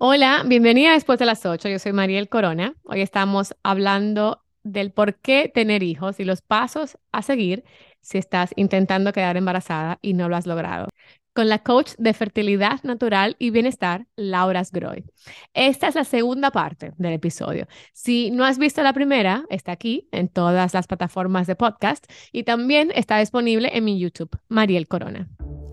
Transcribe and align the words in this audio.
Hola, 0.00 0.44
bienvenida 0.46 0.92
después 0.92 1.18
de 1.18 1.26
las 1.26 1.44
8. 1.44 1.68
Yo 1.68 1.80
soy 1.80 1.92
Mariel 1.92 2.28
Corona. 2.28 2.76
Hoy 2.84 3.00
estamos 3.00 3.56
hablando 3.64 4.44
del 4.62 4.92
por 4.92 5.16
qué 5.16 5.50
tener 5.52 5.82
hijos 5.82 6.20
y 6.20 6.24
los 6.24 6.40
pasos 6.40 6.96
a 7.10 7.20
seguir 7.22 7.64
si 8.00 8.16
estás 8.16 8.52
intentando 8.54 9.12
quedar 9.12 9.36
embarazada 9.36 9.98
y 10.00 10.14
no 10.14 10.28
lo 10.28 10.36
has 10.36 10.46
logrado. 10.46 10.86
Con 11.34 11.48
la 11.48 11.64
coach 11.64 11.94
de 11.98 12.14
fertilidad 12.14 12.80
natural 12.84 13.34
y 13.40 13.50
bienestar, 13.50 14.06
Laura 14.14 14.64
Sgroy. 14.64 15.04
Esta 15.52 15.88
es 15.88 15.96
la 15.96 16.04
segunda 16.04 16.52
parte 16.52 16.92
del 16.96 17.14
episodio. 17.14 17.66
Si 17.92 18.30
no 18.30 18.44
has 18.44 18.58
visto 18.58 18.84
la 18.84 18.92
primera, 18.92 19.46
está 19.50 19.72
aquí 19.72 20.08
en 20.12 20.28
todas 20.28 20.74
las 20.74 20.86
plataformas 20.86 21.48
de 21.48 21.56
podcast 21.56 22.06
y 22.30 22.44
también 22.44 22.92
está 22.94 23.18
disponible 23.18 23.76
en 23.76 23.84
mi 23.84 23.98
YouTube, 23.98 24.30
Mariel 24.48 24.86
Corona. 24.86 25.28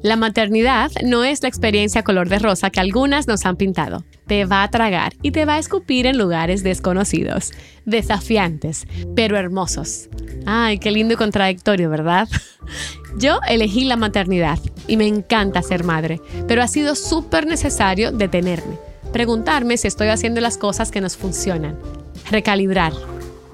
La 0.06 0.18
maternidad 0.18 0.92
no 1.04 1.24
es 1.24 1.42
la 1.42 1.50
experiencia 1.50 2.04
color 2.04 2.30
de 2.30 2.38
rosa 2.38 2.70
que 2.70 2.80
algunas 2.80 3.28
nos 3.28 3.44
han 3.48 3.56
pintado. 3.56 4.06
Te 4.28 4.46
va 4.46 4.62
a 4.62 4.70
tragar 4.70 5.14
y 5.24 5.32
te 5.32 5.46
va 5.46 5.56
a 5.56 5.58
escupir 5.58 6.06
en 6.06 6.20
lugares 6.20 6.62
desconocidos, 6.62 7.54
desafiantes, 7.86 8.86
pero 9.16 9.36
hermosos. 9.36 10.10
Ay, 10.46 10.78
qué 10.78 10.92
lindo 10.92 11.16
y 11.16 11.18
contradictorio, 11.18 11.90
¿verdad? 11.90 12.30
Yo 13.18 13.40
elegí 13.50 13.84
la 13.86 13.96
maternidad 13.96 14.60
y 14.86 14.96
me 14.98 15.08
encanta 15.08 15.64
ser 15.64 15.84
madre, 15.84 16.22
pero 16.48 16.62
ha 16.62 16.68
sido 16.68 16.94
súper 16.94 17.48
necesario 17.48 18.12
detenerme, 18.12 18.78
preguntarme 19.12 19.76
si 19.76 19.88
estoy 19.88 20.10
haciendo 20.10 20.40
las 20.40 20.60
cosas 20.60 20.92
que 20.92 21.02
nos 21.02 21.18
funcionan, 21.18 21.80
recalibrar 22.30 22.94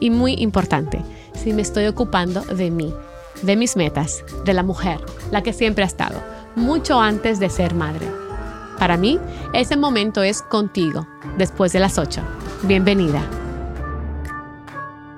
y 0.02 0.10
muy 0.10 0.34
importante, 0.34 1.00
si 1.34 1.54
me 1.54 1.62
estoy 1.62 1.86
ocupando 1.86 2.42
de 2.42 2.72
mí, 2.72 2.94
de 3.42 3.56
mis 3.56 3.78
metas, 3.78 4.26
de 4.44 4.54
la 4.54 4.64
mujer, 4.64 5.00
la 5.32 5.44
que 5.44 5.54
siempre 5.54 5.86
ha 5.86 5.88
estado 5.88 6.41
mucho 6.56 7.00
antes 7.00 7.40
de 7.40 7.50
ser 7.50 7.74
madre. 7.74 8.08
Para 8.80 8.98
mí, 8.98 9.20
ese 9.54 9.78
momento 9.78 10.24
es 10.24 10.42
contigo, 10.42 11.08
después 11.38 11.72
de 11.74 11.80
las 11.80 11.98
8. 11.98 12.22
Bienvenida. 12.64 13.22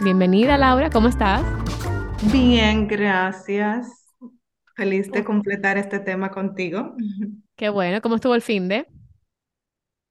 Bienvenida, 0.04 0.58
Laura, 0.58 0.90
¿cómo 0.90 1.08
estás? 1.08 1.42
Bien, 2.32 2.88
gracias. 2.88 3.88
Feliz 4.76 5.12
de 5.12 5.24
completar 5.24 5.78
este 5.78 6.00
tema 6.00 6.30
contigo. 6.32 6.96
Qué 7.56 7.70
bueno, 7.70 8.02
¿cómo 8.02 8.16
estuvo 8.16 8.36
el 8.36 8.42
fin 8.42 8.68
de? 8.68 8.88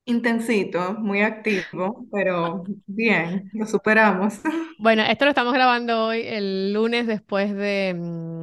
Intensito, 0.05 0.95
muy 0.99 1.21
activo, 1.21 2.07
pero 2.11 2.65
bien, 2.87 3.51
lo 3.53 3.67
superamos. 3.67 4.41
Bueno, 4.79 5.03
esto 5.05 5.27
lo 5.27 5.31
estamos 5.31 5.53
grabando 5.53 6.07
hoy, 6.07 6.23
el 6.27 6.73
lunes 6.73 7.07
después 7.07 7.55
de, 7.55 7.95
mm, 7.97 8.42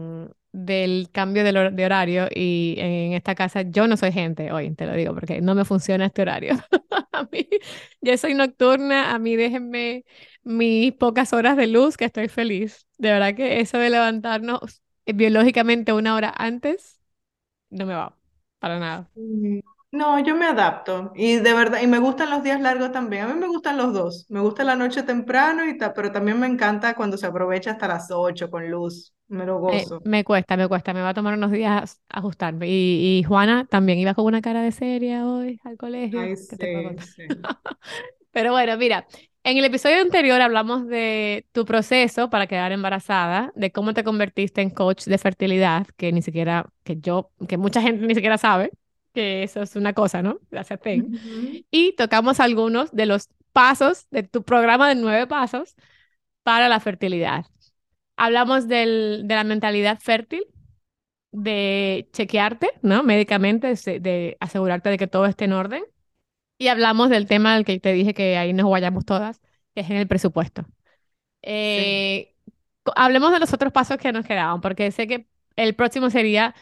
del 0.51 1.09
cambio 1.11 1.43
de, 1.43 1.85
horario 1.85 2.27
y 2.33 2.75
en 2.77 3.13
esta 3.13 3.35
casa 3.35 3.61
yo 3.61 3.87
no 3.87 3.97
soy 3.97 4.11
gente 4.11 4.51
hoy, 4.51 4.73
te 4.75 4.85
lo 4.85 4.93
digo, 4.93 5.13
porque 5.13 5.41
no 5.41 5.55
me 5.55 5.65
funciona 5.65 6.05
este 6.05 6.21
horario. 6.23 6.53
a 7.11 7.23
mí, 7.31 7.47
yo 8.01 8.17
soy 8.17 8.33
nocturna, 8.33 9.13
a 9.13 9.19
mí 9.19 9.35
déjenme 9.35 10.05
mis 10.43 10.93
pocas 10.93 11.33
horas 11.33 11.57
de 11.57 11.67
luz 11.67 11.97
que 11.97 12.05
estoy 12.05 12.27
feliz. 12.27 12.87
De 12.97 13.11
verdad 13.11 13.35
que 13.35 13.59
eso 13.59 13.77
de 13.77 13.89
levantarnos 13.89 14.81
biológicamente 15.05 15.93
una 15.93 16.15
hora 16.15 16.33
antes 16.35 16.99
no 17.69 17.85
me 17.85 17.93
va 17.93 18.15
para 18.59 18.79
nada. 18.79 19.09
Mm, 19.15 19.59
no, 19.91 20.19
yo 20.19 20.35
me 20.35 20.45
adapto 20.45 21.11
y 21.15 21.37
de 21.37 21.53
verdad, 21.53 21.81
y 21.81 21.87
me 21.87 21.99
gustan 21.99 22.29
los 22.29 22.43
días 22.43 22.61
largos 22.61 22.91
también. 22.91 23.23
A 23.23 23.33
mí 23.33 23.39
me 23.39 23.47
gustan 23.47 23.77
los 23.77 23.93
dos. 23.93 24.25
Me 24.29 24.39
gusta 24.39 24.63
la 24.63 24.75
noche 24.75 25.03
temprano, 25.03 25.65
y 25.65 25.77
pero 25.95 26.11
también 26.11 26.39
me 26.39 26.47
encanta 26.47 26.95
cuando 26.95 27.17
se 27.17 27.25
aprovecha 27.25 27.71
hasta 27.71 27.87
las 27.87 28.09
8 28.11 28.49
con 28.49 28.69
luz. 28.69 29.13
Me 29.29 29.45
lo 29.45 29.59
gozo. 29.59 30.01
me 30.03 30.23
cuesta, 30.23 30.57
me 30.57 30.67
cuesta, 30.67 30.93
me 30.93 31.01
va 31.01 31.09
a 31.09 31.13
tomar 31.13 31.35
unos 31.35 31.51
días 31.51 32.01
ajustarme. 32.09 32.67
Y, 32.67 33.19
y 33.19 33.23
Juana 33.23 33.65
también 33.65 33.99
iba 33.99 34.13
con 34.13 34.25
una 34.25 34.41
cara 34.41 34.61
de 34.61 34.71
seria 34.71 35.27
hoy 35.27 35.59
al 35.63 35.77
colegio. 35.77 36.19
Ay, 36.19 36.35
sí, 36.35 36.57
sí. 36.57 37.27
Pero 38.31 38.51
bueno, 38.51 38.77
mira, 38.77 39.07
en 39.43 39.57
el 39.57 39.65
episodio 39.65 40.01
anterior 40.01 40.41
hablamos 40.41 40.87
de 40.87 41.45
tu 41.51 41.65
proceso 41.65 42.29
para 42.29 42.47
quedar 42.47 42.71
embarazada, 42.71 43.51
de 43.55 43.71
cómo 43.71 43.93
te 43.93 44.03
convertiste 44.03 44.61
en 44.61 44.69
coach 44.69 45.05
de 45.05 45.17
fertilidad, 45.17 45.87
que 45.97 46.11
ni 46.11 46.21
siquiera, 46.21 46.69
que 46.83 46.97
yo, 46.97 47.31
que 47.47 47.57
mucha 47.57 47.81
gente 47.81 48.05
ni 48.05 48.15
siquiera 48.15 48.37
sabe 48.37 48.71
que 49.13 49.43
eso 49.43 49.61
es 49.61 49.75
una 49.75 49.93
cosa, 49.93 50.21
¿no? 50.21 50.39
Gracias, 50.51 50.79
Y 51.71 51.93
tocamos 51.95 52.39
algunos 52.39 52.91
de 52.91 53.05
los 53.05 53.29
pasos 53.51 54.07
de 54.11 54.23
tu 54.23 54.43
programa 54.43 54.87
de 54.87 54.95
nueve 54.95 55.27
pasos 55.27 55.75
para 56.43 56.69
la 56.69 56.79
fertilidad. 56.79 57.45
Hablamos 58.21 58.67
del, 58.67 59.23
de 59.25 59.35
la 59.35 59.45
mentalidad 59.45 59.97
fértil, 60.01 60.43
de 61.31 62.09
chequearte, 62.11 62.71
¿no? 62.81 63.01
Médicamente, 63.01 63.73
de, 63.99 64.35
asegurarte 64.41 64.89
de 64.89 64.97
que 64.97 65.07
todo 65.07 65.25
esté 65.25 65.45
en 65.45 65.53
orden. 65.53 65.83
Y 66.57 66.67
hablamos 66.67 67.09
del 67.09 67.27
tema 67.27 67.55
del 67.55 67.63
que 67.63 67.79
te 67.79 67.93
dije 67.93 68.13
que 68.13 68.37
ahí 68.37 68.51
nos 68.51 68.69
vayamos 68.69 69.05
todas, 69.05 69.39
que 69.73 69.81
es 69.81 69.89
en 69.89 69.95
el 69.95 70.07
presupuesto. 70.09 70.65
Eh, 71.41 72.35
hablemos 72.95 73.31
de 73.31 73.39
los 73.39 73.53
otros 73.53 73.71
pasos 73.71 73.97
que 73.97 74.11
nos 74.11 74.25
quedaban, 74.25 74.59
porque 74.59 74.91
sé 74.91 75.07
que 75.07 75.29
el 75.55 75.75
próximo 75.75 76.09
sería 76.09 76.53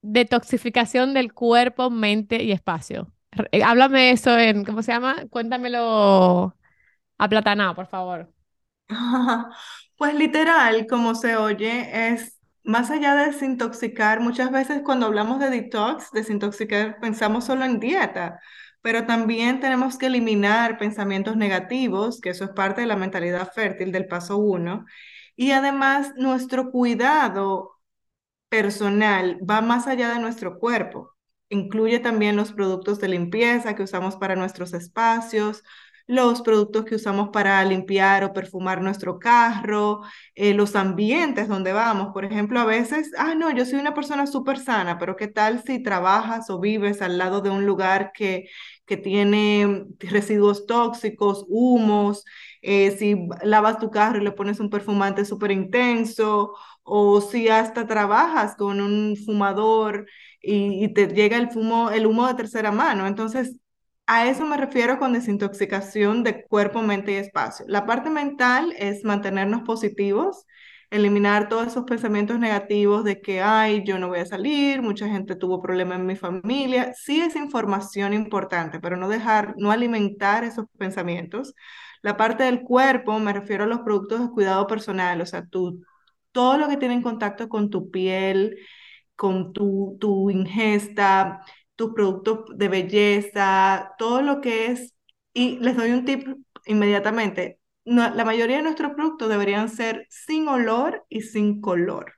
detoxificación 0.00 1.12
del 1.12 1.34
cuerpo, 1.34 1.90
mente 1.90 2.42
y 2.42 2.52
espacio. 2.52 3.12
Eh, 3.52 3.62
háblame 3.62 4.12
eso 4.12 4.38
en, 4.38 4.64
¿cómo 4.64 4.82
se 4.82 4.92
llama? 4.92 5.26
Cuéntamelo 5.28 6.56
aplatanado, 7.18 7.74
por 7.74 7.86
favor. 7.86 8.32
Pues 9.96 10.14
literal, 10.14 10.86
como 10.88 11.14
se 11.14 11.36
oye, 11.36 12.10
es 12.12 12.38
más 12.64 12.90
allá 12.90 13.14
de 13.14 13.26
desintoxicar, 13.26 14.20
muchas 14.20 14.50
veces 14.50 14.82
cuando 14.84 15.06
hablamos 15.06 15.38
de 15.40 15.48
detox, 15.50 16.10
desintoxicar, 16.12 16.98
pensamos 17.00 17.44
solo 17.44 17.64
en 17.64 17.80
dieta, 17.80 18.40
pero 18.82 19.06
también 19.06 19.60
tenemos 19.60 19.96
que 19.96 20.06
eliminar 20.06 20.76
pensamientos 20.78 21.36
negativos, 21.36 22.20
que 22.20 22.30
eso 22.30 22.44
es 22.44 22.50
parte 22.50 22.82
de 22.82 22.86
la 22.88 22.96
mentalidad 22.96 23.50
fértil 23.54 23.90
del 23.92 24.06
paso 24.06 24.36
uno, 24.38 24.84
y 25.34 25.52
además 25.52 26.12
nuestro 26.16 26.70
cuidado 26.70 27.72
personal 28.48 29.38
va 29.48 29.60
más 29.60 29.86
allá 29.86 30.10
de 30.12 30.20
nuestro 30.20 30.58
cuerpo. 30.58 31.12
Incluye 31.48 32.00
también 32.00 32.36
los 32.36 32.52
productos 32.52 32.98
de 33.00 33.08
limpieza 33.08 33.74
que 33.76 33.82
usamos 33.84 34.16
para 34.16 34.36
nuestros 34.36 34.72
espacios, 34.74 35.62
los 36.06 36.42
productos 36.42 36.84
que 36.84 36.94
usamos 36.96 37.30
para 37.30 37.64
limpiar 37.64 38.24
o 38.24 38.32
perfumar 38.32 38.80
nuestro 38.82 39.18
carro, 39.18 40.02
eh, 40.34 40.54
los 40.54 40.76
ambientes 40.76 41.48
donde 41.48 41.72
vamos. 41.72 42.08
Por 42.12 42.24
ejemplo, 42.24 42.60
a 42.60 42.64
veces, 42.64 43.10
ah, 43.18 43.34
no, 43.34 43.50
yo 43.50 43.64
soy 43.64 43.80
una 43.80 43.94
persona 43.94 44.26
súper 44.26 44.58
sana, 44.58 44.98
pero 44.98 45.16
¿qué 45.16 45.26
tal 45.28 45.62
si 45.64 45.82
trabajas 45.82 46.48
o 46.50 46.60
vives 46.60 47.02
al 47.02 47.18
lado 47.18 47.40
de 47.40 47.50
un 47.50 47.66
lugar 47.66 48.12
que, 48.14 48.48
que 48.86 48.96
tiene 48.96 49.86
residuos 50.00 50.66
tóxicos, 50.66 51.44
humos? 51.48 52.24
Eh, 52.62 52.92
si 52.98 53.16
lavas 53.42 53.78
tu 53.78 53.90
carro 53.90 54.18
y 54.20 54.24
le 54.24 54.32
pones 54.32 54.60
un 54.60 54.70
perfumante 54.70 55.24
súper 55.24 55.50
intenso, 55.52 56.52
o 56.82 57.20
si 57.20 57.48
hasta 57.48 57.86
trabajas 57.86 58.54
con 58.56 58.80
un 58.80 59.16
fumador 59.16 60.06
y, 60.40 60.88
te 60.94 61.08
llega 61.08 61.36
el, 61.36 61.50
fumo, 61.50 61.90
el 61.90 62.06
humo 62.06 62.26
de 62.28 62.34
tercera 62.34 62.70
mano. 62.72 63.06
Entonces, 63.06 63.56
a 64.06 64.28
eso 64.28 64.46
me 64.46 64.56
refiero 64.56 64.98
con 64.98 65.12
desintoxicación 65.12 66.22
de 66.22 66.44
cuerpo, 66.44 66.82
mente 66.82 67.12
y 67.12 67.16
espacio. 67.16 67.66
La 67.68 67.86
parte 67.86 68.10
mental 68.10 68.72
es 68.78 69.04
mantenernos 69.04 69.62
positivos, 69.62 70.44
eliminar 70.90 71.48
todos 71.48 71.66
esos 71.66 71.84
pensamientos 71.84 72.38
negativos 72.38 73.02
de 73.04 73.20
que, 73.20 73.40
ay, 73.42 73.82
yo 73.84 73.98
no 73.98 74.08
voy 74.08 74.20
a 74.20 74.26
salir, 74.26 74.80
mucha 74.82 75.08
gente 75.08 75.34
tuvo 75.34 75.60
problemas 75.60 75.98
en 75.98 76.06
mi 76.06 76.14
familia. 76.16 76.92
Sí 76.94 77.20
es 77.20 77.34
información 77.36 78.12
importante, 78.14 78.78
pero 78.80 78.96
no 78.96 79.08
dejar, 79.08 79.54
no 79.58 79.72
alimentar 79.72 80.44
esos 80.44 80.66
pensamientos. 80.78 81.54
La 82.02 82.16
parte 82.16 82.44
del 82.44 82.62
cuerpo, 82.62 83.18
me 83.18 83.32
refiero 83.32 83.64
a 83.64 83.66
los 83.66 83.80
productos 83.80 84.20
de 84.20 84.30
cuidado 84.30 84.66
personal, 84.68 85.20
o 85.20 85.26
sea, 85.26 85.44
tú, 85.46 85.82
todo 86.32 86.58
lo 86.58 86.68
que 86.68 86.76
tiene 86.76 86.94
en 86.94 87.02
contacto 87.02 87.48
con 87.48 87.70
tu 87.70 87.90
piel, 87.90 88.56
con 89.16 89.52
tu, 89.52 89.96
tu 90.00 90.30
ingesta, 90.30 91.42
tus 91.76 91.94
productos 91.94 92.46
de 92.56 92.68
belleza, 92.68 93.92
todo 93.98 94.22
lo 94.22 94.40
que 94.40 94.66
es, 94.66 94.94
y 95.32 95.58
les 95.60 95.76
doy 95.76 95.90
un 95.92 96.04
tip 96.04 96.26
inmediatamente, 96.66 97.60
la 97.84 98.24
mayoría 98.24 98.56
de 98.56 98.62
nuestros 98.62 98.92
productos 98.94 99.28
deberían 99.28 99.68
ser 99.68 100.06
sin 100.10 100.48
olor 100.48 101.04
y 101.08 101.22
sin 101.22 101.60
color, 101.60 102.14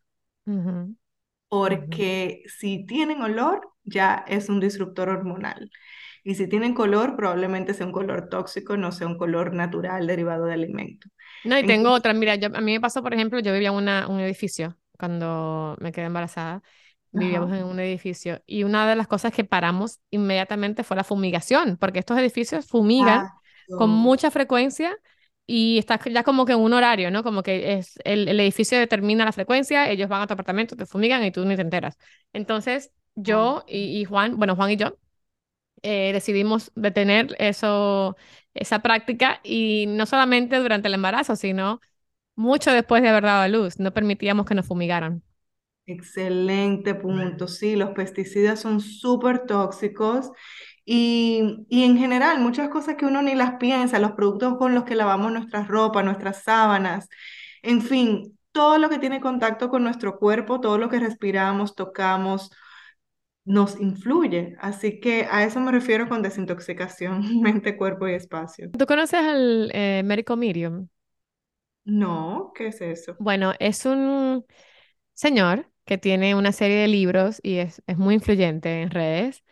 porque 1.49 2.43
si 2.47 2.85
tienen 2.87 3.23
olor, 3.23 3.61
ya 3.85 4.25
es 4.27 4.49
un 4.49 4.61
disruptor 4.61 5.09
hormonal. 5.09 5.71
Y 6.25 6.35
si 6.35 6.47
tienen 6.47 6.75
color, 6.75 7.17
probablemente 7.17 7.73
sea 7.73 7.87
un 7.87 7.93
color 7.93 8.29
tóxico, 8.29 8.77
no 8.77 8.93
sea 8.93 9.07
un 9.07 9.17
color 9.17 9.55
natural 9.55 10.07
derivado 10.07 10.45
de 10.45 10.55
alimento. 10.55 11.09
No, 11.45 11.59
y 11.59 11.65
tengo 11.67 11.91
otra. 11.91 12.13
Mira, 12.13 12.35
a 12.35 12.61
mí 12.61 12.73
me 12.73 12.81
pasó, 12.81 13.03
por 13.03 13.15
ejemplo, 13.15 13.39
yo 13.41 13.53
vivía 13.53 13.69
en 13.69 14.11
un 14.11 14.21
edificio 14.21 14.77
cuando 14.99 15.77
me 15.81 15.93
quedé 15.93 16.07
embarazada 16.07 16.63
vivíamos 17.13 17.53
en 17.53 17.65
un 17.65 17.81
edificio 17.81 18.43
y 18.47 18.65
una 18.65 18.89
de 18.89 18.97
las 18.97 19.07
cosas 19.07 19.33
que 19.33 19.45
paramos 19.45 20.01
inmediatamente 20.11 20.85
fue 20.85 20.97
la 20.97 21.05
fumigación, 21.05 21.77
porque 21.79 21.99
estos 21.99 22.19
edificios 22.19 22.67
fumigan 22.67 23.29
con 23.69 23.91
mucha 23.91 24.31
frecuencia 24.31 24.97
y 25.47 25.79
está 25.79 25.99
ya 26.11 26.23
como 26.25 26.45
que 26.45 26.53
en 26.53 26.61
un 26.61 26.73
horario, 26.75 27.11
¿no? 27.11 27.23
Como 27.23 27.43
que 27.43 27.75
es 27.75 27.99
el, 28.05 28.29
el, 28.29 28.39
edificio 28.41 28.79
determina 28.79 29.25
la 29.25 29.33
frecuencia, 29.33 29.91
ellos 29.91 30.09
van 30.09 30.23
a 30.23 30.27
tu 30.27 30.35
apartamento, 30.35 30.77
te 30.77 30.87
fumigan 30.87 31.25
y 31.25 31.31
tú 31.31 31.45
ni 31.45 31.57
te 31.57 31.63
enteras. 31.63 31.97
Entonces, 32.33 32.93
yo 33.15 33.65
y, 33.67 33.99
y 34.01 34.05
Juan, 34.05 34.37
bueno, 34.37 34.57
Juan 34.57 34.71
y 34.71 34.77
yo, 34.77 34.99
eh, 35.83 36.13
decidimos 36.13 36.73
detener 36.75 37.37
eso, 37.39 38.17
esa 38.55 38.81
práctica 38.81 39.41
y 39.45 39.87
no 39.89 40.07
solamente 40.07 40.57
durante 40.59 40.89
el 40.89 40.95
embarazo, 40.95 41.37
sino 41.37 41.81
mucho 42.37 42.73
después 42.73 43.03
de 43.03 43.09
haber 43.09 43.25
dado 43.25 43.43
a 43.43 43.49
luz. 43.49 43.79
No 43.79 43.93
permitíamos 43.95 44.47
que 44.47 44.55
nos 44.55 44.67
fumigaran. 44.67 45.23
Excelente 45.91 46.95
punto. 46.95 47.49
Sí, 47.49 47.75
los 47.75 47.91
pesticidas 47.93 48.61
son 48.61 48.81
súper 48.81 49.47
tóxicos 49.47 50.31
y, 50.85 51.65
y 51.71 51.85
en 51.85 51.97
general 51.97 52.41
muchas 52.41 52.69
cosas 52.69 52.97
que 52.97 53.07
uno 53.07 53.23
ni 53.23 53.35
las 53.35 53.55
piensa, 53.55 53.99
los 53.99 54.13
productos 54.13 54.59
con 54.59 54.75
los 54.75 54.85
que 54.85 54.95
lavamos 54.95 55.33
nuestras 55.33 55.67
ropas, 55.67 56.05
nuestras 56.05 56.43
sábanas, 56.43 57.09
en 57.63 57.81
fin, 57.81 58.39
todo 58.53 58.77
lo 58.77 58.91
que 58.91 58.99
tiene 58.99 59.21
contacto 59.21 59.71
con 59.71 59.83
nuestro 59.83 60.19
cuerpo, 60.19 60.61
todo 60.61 60.77
lo 60.77 60.91
que 60.91 61.01
respiramos, 61.01 61.75
tocamos, 61.75 62.51
nos 63.47 63.81
influye. 63.81 64.57
Así 64.61 65.01
que 65.01 65.27
a 65.31 65.45
eso 65.45 65.61
me 65.61 65.73
refiero 65.73 66.09
con 66.09 66.23
desintoxicación, 66.23 67.23
mente, 67.43 67.79
cuerpo 67.79 68.09
y 68.09 68.15
espacio. 68.15 68.71
¿Tú 68.79 68.85
conoces 68.87 69.21
al 69.21 69.71
eh, 69.73 70.03
médico 70.05 70.37
Miriam? 70.37 70.89
No, 71.85 72.53
¿qué 72.55 72.69
es 72.69 72.81
eso? 72.81 73.17
Bueno, 73.19 73.53
es 73.59 73.85
un 73.87 74.47
señor 75.15 75.71
que 75.89 75.99
tiene 75.99 76.37
una 76.37 76.53
serie 76.53 76.79
de 76.79 76.89
libros 76.89 77.41
y 77.45 77.59
es, 77.59 77.83
es 77.89 77.99
muy 77.99 78.15
influyente 78.17 78.83
en 78.83 78.93
redes 78.93 79.45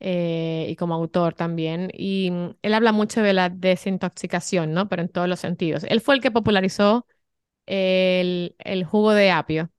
eh, 0.00 0.66
y 0.70 0.76
como 0.76 0.94
autor 0.94 1.34
también. 1.34 1.90
Y 1.94 2.30
mm, 2.32 2.56
él 2.62 2.74
habla 2.74 2.92
mucho 2.92 3.22
de 3.22 3.34
la 3.34 3.50
desintoxicación, 3.50 4.74
¿no? 4.74 4.88
Pero 4.88 5.02
en 5.02 5.10
todos 5.10 5.28
los 5.28 5.40
sentidos. 5.40 5.84
Él 5.88 6.00
fue 6.02 6.16
el 6.16 6.22
que 6.22 6.30
popularizó 6.32 7.06
el, 7.66 8.56
el 8.60 8.84
jugo 8.84 9.12
de 9.14 9.30
apio 9.32 9.70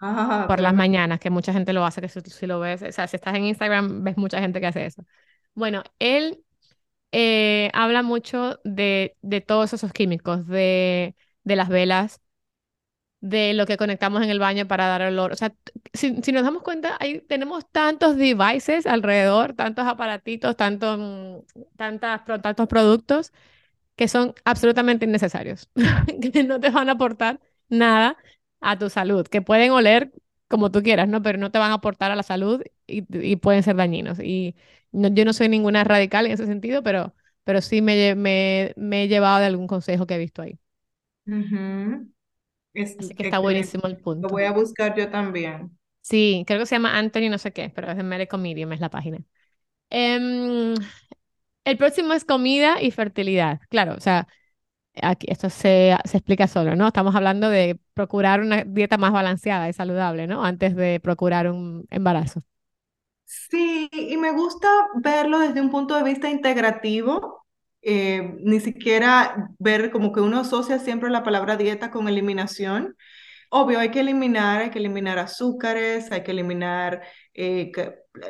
Ah, 0.00 0.46
por 0.46 0.60
las 0.60 0.74
mañanas, 0.74 1.18
que 1.20 1.30
mucha 1.30 1.52
gente 1.52 1.72
lo 1.72 1.84
hace, 1.84 2.00
que 2.00 2.08
si, 2.08 2.20
si 2.22 2.46
lo 2.46 2.60
ves, 2.60 2.82
o 2.82 2.92
sea, 2.92 3.06
si 3.08 3.16
estás 3.16 3.34
en 3.34 3.44
Instagram, 3.46 4.04
ves 4.04 4.16
mucha 4.16 4.40
gente 4.40 4.60
que 4.60 4.66
hace 4.66 4.86
eso. 4.86 5.04
Bueno, 5.54 5.82
él 5.98 6.44
eh, 7.12 7.70
habla 7.74 8.02
mucho 8.02 8.60
de, 8.64 9.16
de 9.22 9.40
todos 9.42 9.72
esos 9.74 9.92
químicos, 9.92 10.46
de, 10.48 11.16
de 11.44 11.56
las 11.56 11.68
velas 11.70 12.20
de 13.28 13.54
lo 13.54 13.66
que 13.66 13.76
conectamos 13.76 14.22
en 14.22 14.30
el 14.30 14.38
baño 14.38 14.66
para 14.68 14.86
dar 14.86 15.02
olor. 15.02 15.32
O 15.32 15.36
sea, 15.36 15.54
si, 15.94 16.16
si 16.22 16.32
nos 16.32 16.42
damos 16.44 16.62
cuenta, 16.62 16.96
ahí 17.00 17.20
tenemos 17.20 17.64
tantos 17.70 18.16
devices 18.16 18.86
alrededor, 18.86 19.54
tantos 19.54 19.86
aparatitos, 19.86 20.56
tantos, 20.56 20.98
mm, 20.98 21.60
tantas, 21.76 22.24
tantos 22.42 22.66
productos 22.68 23.32
que 23.96 24.08
son 24.08 24.34
absolutamente 24.44 25.06
innecesarios, 25.06 25.70
que 26.32 26.44
no 26.44 26.60
te 26.60 26.70
van 26.70 26.88
a 26.88 26.92
aportar 26.92 27.40
nada 27.68 28.16
a 28.60 28.78
tu 28.78 28.90
salud, 28.90 29.26
que 29.26 29.42
pueden 29.42 29.70
oler 29.72 30.12
como 30.48 30.70
tú 30.70 30.82
quieras, 30.82 31.08
¿no? 31.08 31.22
Pero 31.22 31.38
no 31.38 31.50
te 31.50 31.58
van 31.58 31.70
a 31.72 31.74
aportar 31.74 32.10
a 32.12 32.16
la 32.16 32.22
salud 32.22 32.62
y, 32.86 33.04
y 33.26 33.36
pueden 33.36 33.62
ser 33.62 33.76
dañinos. 33.76 34.18
Y 34.20 34.54
no- 34.92 35.08
yo 35.08 35.24
no 35.24 35.32
soy 35.32 35.48
ninguna 35.48 35.84
radical 35.84 36.26
en 36.26 36.32
ese 36.32 36.46
sentido, 36.46 36.82
pero, 36.82 37.14
pero 37.44 37.60
sí 37.62 37.82
me, 37.82 38.14
me, 38.14 38.72
me 38.76 39.04
he 39.04 39.08
llevado 39.08 39.40
de 39.40 39.46
algún 39.46 39.66
consejo 39.66 40.06
que 40.06 40.14
he 40.14 40.18
visto 40.18 40.42
ahí. 40.42 40.58
Ujú. 41.26 42.06
Es 42.76 42.96
Así 42.98 43.14
que 43.14 43.22
está 43.22 43.38
buenísimo 43.38 43.86
el 43.86 43.96
Lo 44.20 44.28
punto. 44.28 44.30
voy 44.30 44.44
a 44.44 44.52
buscar 44.52 44.96
yo 44.96 45.10
también. 45.10 45.76
Sí, 46.02 46.44
creo 46.46 46.60
que 46.60 46.66
se 46.66 46.76
llama 46.76 46.96
Anthony 46.98 47.28
no 47.30 47.38
sé 47.38 47.52
qué, 47.52 47.70
pero 47.74 47.90
es 47.90 47.96
de 47.96 48.02
Medical 48.04 48.40
Medium, 48.40 48.72
es 48.72 48.80
la 48.80 48.90
página. 48.90 49.18
Em, 49.90 50.74
el 51.64 51.78
próximo 51.78 52.14
es 52.14 52.24
comida 52.24 52.82
y 52.82 52.90
fertilidad. 52.92 53.60
Claro, 53.70 53.94
o 53.96 54.00
sea, 54.00 54.28
aquí 55.02 55.26
esto 55.30 55.50
se, 55.50 55.96
se 56.04 56.18
explica 56.18 56.48
solo, 56.48 56.76
¿no? 56.76 56.88
Estamos 56.88 57.14
hablando 57.16 57.50
de 57.50 57.80
procurar 57.94 58.40
una 58.40 58.64
dieta 58.64 58.98
más 58.98 59.12
balanceada 59.12 59.68
y 59.68 59.74
saludable, 59.74 60.26
¿no? 60.28 60.44
Antes 60.44 60.76
de 60.76 61.00
procurar 61.00 61.50
un 61.50 61.86
embarazo. 61.90 62.42
Sí, 63.24 63.88
y 63.92 64.16
me 64.16 64.32
gusta 64.32 64.68
verlo 65.02 65.38
desde 65.40 65.60
un 65.60 65.70
punto 65.70 65.94
de 65.96 66.04
vista 66.04 66.30
integrativo, 66.30 67.44
eh, 67.82 68.34
ni 68.40 68.60
siquiera 68.60 69.50
ver 69.58 69.90
como 69.90 70.12
que 70.12 70.20
uno 70.20 70.40
asocia 70.40 70.78
siempre 70.78 71.10
la 71.10 71.22
palabra 71.22 71.56
dieta 71.56 71.90
con 71.90 72.08
eliminación. 72.08 72.96
Obvio, 73.50 73.78
hay 73.78 73.90
que 73.90 74.00
eliminar, 74.00 74.60
hay 74.60 74.70
que 74.70 74.80
eliminar 74.80 75.18
azúcares, 75.18 76.10
hay 76.10 76.22
que 76.24 76.32
eliminar 76.32 77.02
eh, 77.34 77.70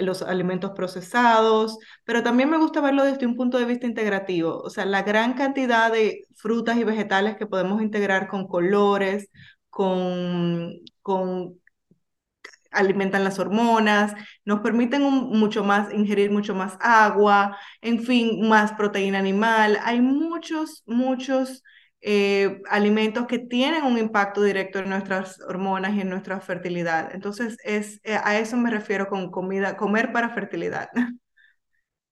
los 0.00 0.22
alimentos 0.22 0.72
procesados, 0.72 1.78
pero 2.04 2.22
también 2.22 2.50
me 2.50 2.58
gusta 2.58 2.80
verlo 2.80 3.04
desde 3.04 3.26
un 3.26 3.36
punto 3.36 3.58
de 3.58 3.64
vista 3.64 3.86
integrativo, 3.86 4.58
o 4.58 4.70
sea, 4.70 4.84
la 4.84 5.02
gran 5.02 5.34
cantidad 5.34 5.90
de 5.92 6.24
frutas 6.36 6.76
y 6.76 6.84
vegetales 6.84 7.36
que 7.36 7.46
podemos 7.46 7.80
integrar 7.82 8.28
con 8.28 8.46
colores, 8.46 9.30
con, 9.70 10.74
con 11.02 11.60
alimentan 12.70 13.24
las 13.24 13.38
hormonas, 13.38 14.14
nos 14.44 14.60
permiten 14.60 15.02
un- 15.02 15.38
mucho 15.38 15.64
más, 15.64 15.92
ingerir 15.92 16.30
mucho 16.30 16.54
más 16.54 16.76
agua, 16.80 17.56
en 17.80 18.02
fin, 18.02 18.48
más 18.48 18.72
proteína 18.72 19.18
animal. 19.18 19.78
Hay 19.84 20.00
muchos, 20.00 20.82
muchos 20.86 21.62
eh, 22.00 22.60
alimentos 22.70 23.26
que 23.26 23.38
tienen 23.38 23.84
un 23.84 23.98
impacto 23.98 24.42
directo 24.42 24.78
en 24.78 24.90
nuestras 24.90 25.40
hormonas 25.40 25.94
y 25.94 26.00
en 26.02 26.08
nuestra 26.10 26.40
fertilidad. 26.40 27.10
Entonces, 27.14 27.56
es, 27.64 28.00
eh, 28.04 28.18
a 28.22 28.38
eso 28.38 28.56
me 28.56 28.70
refiero 28.70 29.08
con 29.08 29.30
comida, 29.30 29.76
comer 29.76 30.12
para 30.12 30.30
fertilidad. 30.30 30.88
Es 30.94 31.04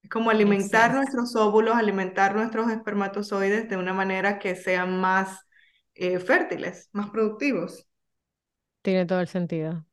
como 0.10 0.30
alimentar 0.30 0.94
nuestros 0.94 1.34
óvulos, 1.36 1.74
alimentar 1.76 2.34
nuestros 2.34 2.70
espermatozoides 2.70 3.68
de 3.68 3.76
una 3.76 3.92
manera 3.94 4.38
que 4.38 4.54
sean 4.56 5.00
más 5.00 5.40
eh, 5.94 6.18
fértiles, 6.20 6.88
más 6.92 7.10
productivos. 7.10 7.86
Tiene 8.82 9.04
todo 9.06 9.20
el 9.20 9.26
sentido. 9.28 9.84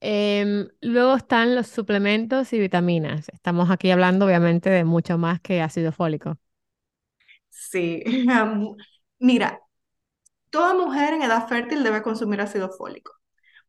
Em, 0.00 0.68
luego 0.80 1.16
están 1.16 1.54
los 1.56 1.66
suplementos 1.68 2.52
y 2.52 2.58
vitaminas. 2.60 3.28
Estamos 3.30 3.70
aquí 3.70 3.90
hablando, 3.90 4.26
obviamente, 4.26 4.70
de 4.70 4.84
mucho 4.84 5.18
más 5.18 5.40
que 5.40 5.60
ácido 5.62 5.92
fólico. 5.92 6.38
Sí, 7.50 8.02
mira, 9.18 9.60
Toda 10.50 10.74
mujer 10.74 11.14
en 11.14 11.22
edad 11.22 11.48
fértil 11.48 11.84
debe 11.84 12.02
consumir 12.02 12.40
ácido 12.40 12.70
fólico, 12.70 13.12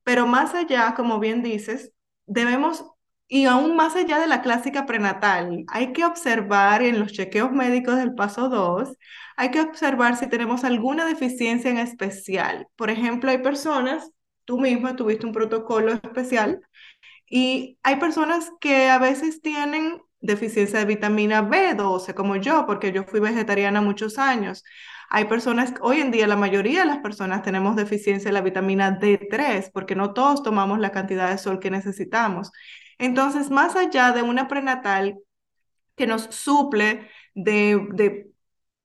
pero 0.03 0.27
más 0.27 0.55
allá, 0.55 0.95
como 0.95 1.19
bien 1.19 1.43
dices, 1.43 1.93
debemos, 2.27 2.85
y 3.27 3.45
aún 3.45 3.75
más 3.75 3.95
allá 3.97 4.19
de 4.19 4.27
la 4.27 4.41
clásica 4.41 4.85
prenatal, 4.85 5.65
hay 5.69 5.93
que 5.93 6.05
observar 6.05 6.83
en 6.83 6.99
los 6.99 7.13
chequeos 7.13 7.51
médicos 7.51 7.97
del 7.97 8.15
paso 8.15 8.49
2, 8.49 8.97
hay 9.37 9.51
que 9.51 9.61
observar 9.61 10.17
si 10.17 10.27
tenemos 10.29 10.63
alguna 10.65 11.05
deficiencia 11.05 11.71
en 11.71 11.79
especial. 11.79 12.67
Por 12.77 12.89
ejemplo, 12.91 13.31
hay 13.31 13.39
personas, 13.39 14.11
tú 14.49 14.57
misma 14.57 14.95
tuviste 14.95 15.27
un 15.27 15.31
protocolo 15.31 15.91
especial 15.91 16.59
y 17.29 17.77
hay 17.83 17.97
personas 17.97 18.51
que 18.59 18.89
a 18.89 18.97
veces 18.97 19.43
tienen 19.43 20.01
deficiencia 20.21 20.79
de 20.79 20.85
vitamina 20.85 21.47
B12, 21.47 22.15
como 22.15 22.35
yo, 22.35 22.65
porque 22.65 22.91
yo 22.91 23.03
fui 23.03 23.19
vegetariana 23.19 23.79
muchos 23.79 24.17
años. 24.17 24.63
Hay 25.11 25.25
personas, 25.25 25.75
hoy 25.81 26.01
en 26.01 26.09
día 26.09 26.25
la 26.25 26.35
mayoría 26.35 26.79
de 26.79 26.87
las 26.87 26.97
personas 26.97 27.43
tenemos 27.43 27.75
deficiencia 27.75 28.29
de 28.29 28.33
la 28.33 28.41
vitamina 28.41 28.99
D3, 28.99 29.69
porque 29.71 29.93
no 29.95 30.13
todos 30.13 30.41
tomamos 30.41 30.79
la 30.79 30.91
cantidad 30.91 31.29
de 31.29 31.37
sol 31.37 31.59
que 31.59 31.69
necesitamos. 31.69 32.51
Entonces, 32.97 33.51
más 33.51 33.75
allá 33.75 34.13
de 34.13 34.23
una 34.23 34.47
prenatal 34.47 35.19
que 35.95 36.07
nos 36.07 36.23
suple 36.23 37.07
de, 37.35 37.87
de 37.91 38.28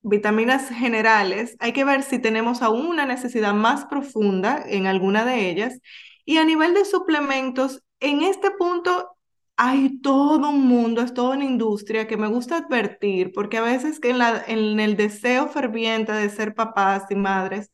vitaminas 0.04 0.68
generales, 0.70 1.56
hay 1.60 1.72
que 1.72 1.84
ver 1.84 2.02
si 2.02 2.18
tenemos 2.20 2.62
aún 2.62 2.86
una 2.86 3.06
necesidad 3.06 3.54
más 3.54 3.86
profunda 3.86 4.62
en 4.66 4.86
alguna 4.86 5.24
de 5.24 5.50
ellas. 5.50 5.80
Y 6.24 6.38
a 6.38 6.44
nivel 6.44 6.74
de 6.74 6.84
suplementos, 6.84 7.82
en 8.00 8.22
este 8.22 8.50
punto 8.52 9.16
hay 9.56 10.00
todo 10.00 10.50
un 10.50 10.66
mundo, 10.66 11.00
es 11.02 11.14
toda 11.14 11.36
una 11.36 11.44
industria 11.44 12.06
que 12.08 12.16
me 12.16 12.28
gusta 12.28 12.58
advertir, 12.58 13.32
porque 13.32 13.58
a 13.58 13.62
veces 13.62 14.00
que 14.00 14.10
en 14.10 14.18
la, 14.18 14.42
en 14.46 14.80
el 14.80 14.96
deseo 14.96 15.48
ferviente 15.48 16.12
de 16.12 16.28
ser 16.30 16.54
papás 16.54 17.04
y 17.10 17.14
madres, 17.14 17.70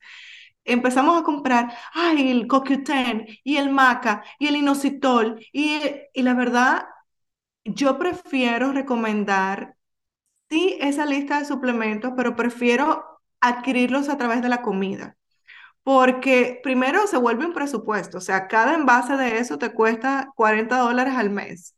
empezamos 0.65 1.21
a 1.21 1.25
comprar, 1.25 1.73
ay, 1.95 2.31
el 2.31 2.47
CoQ10 2.49 3.41
y 3.45 3.57
el 3.57 3.71
maca 3.71 4.25
y 4.39 4.49
el 4.49 4.57
inositol, 4.57 5.41
y, 5.53 5.81
y 6.15 6.23
la 6.23 6.35
verdad, 6.35 6.85
yo 7.65 7.99
prefiero 7.99 8.73
recomendar 8.73 9.77
Sí, 10.50 10.76
esa 10.80 11.07
lista 11.07 11.38
de 11.38 11.45
suplementos, 11.45 12.12
pero 12.16 12.35
prefiero 12.37 13.04
adquirirlos 13.40 14.09
a 14.09 14.19
través 14.19 14.42
de 14.42 14.49
la 14.49 14.62
comida, 14.62 15.16
porque 15.85 16.61
primero 16.62 17.07
se 17.07 17.19
vuelve 17.19 17.47
un 17.47 17.54
presupuesto, 17.54 18.19
o 18.19 18.21
sea, 18.23 18.49
cada 18.49 18.75
envase 18.75 19.16
de 19.16 19.38
eso 19.38 19.59
te 19.59 19.73
cuesta 19.73 20.30
40 20.37 20.78
dólares 20.78 21.14
al 21.16 21.30
mes. 21.30 21.76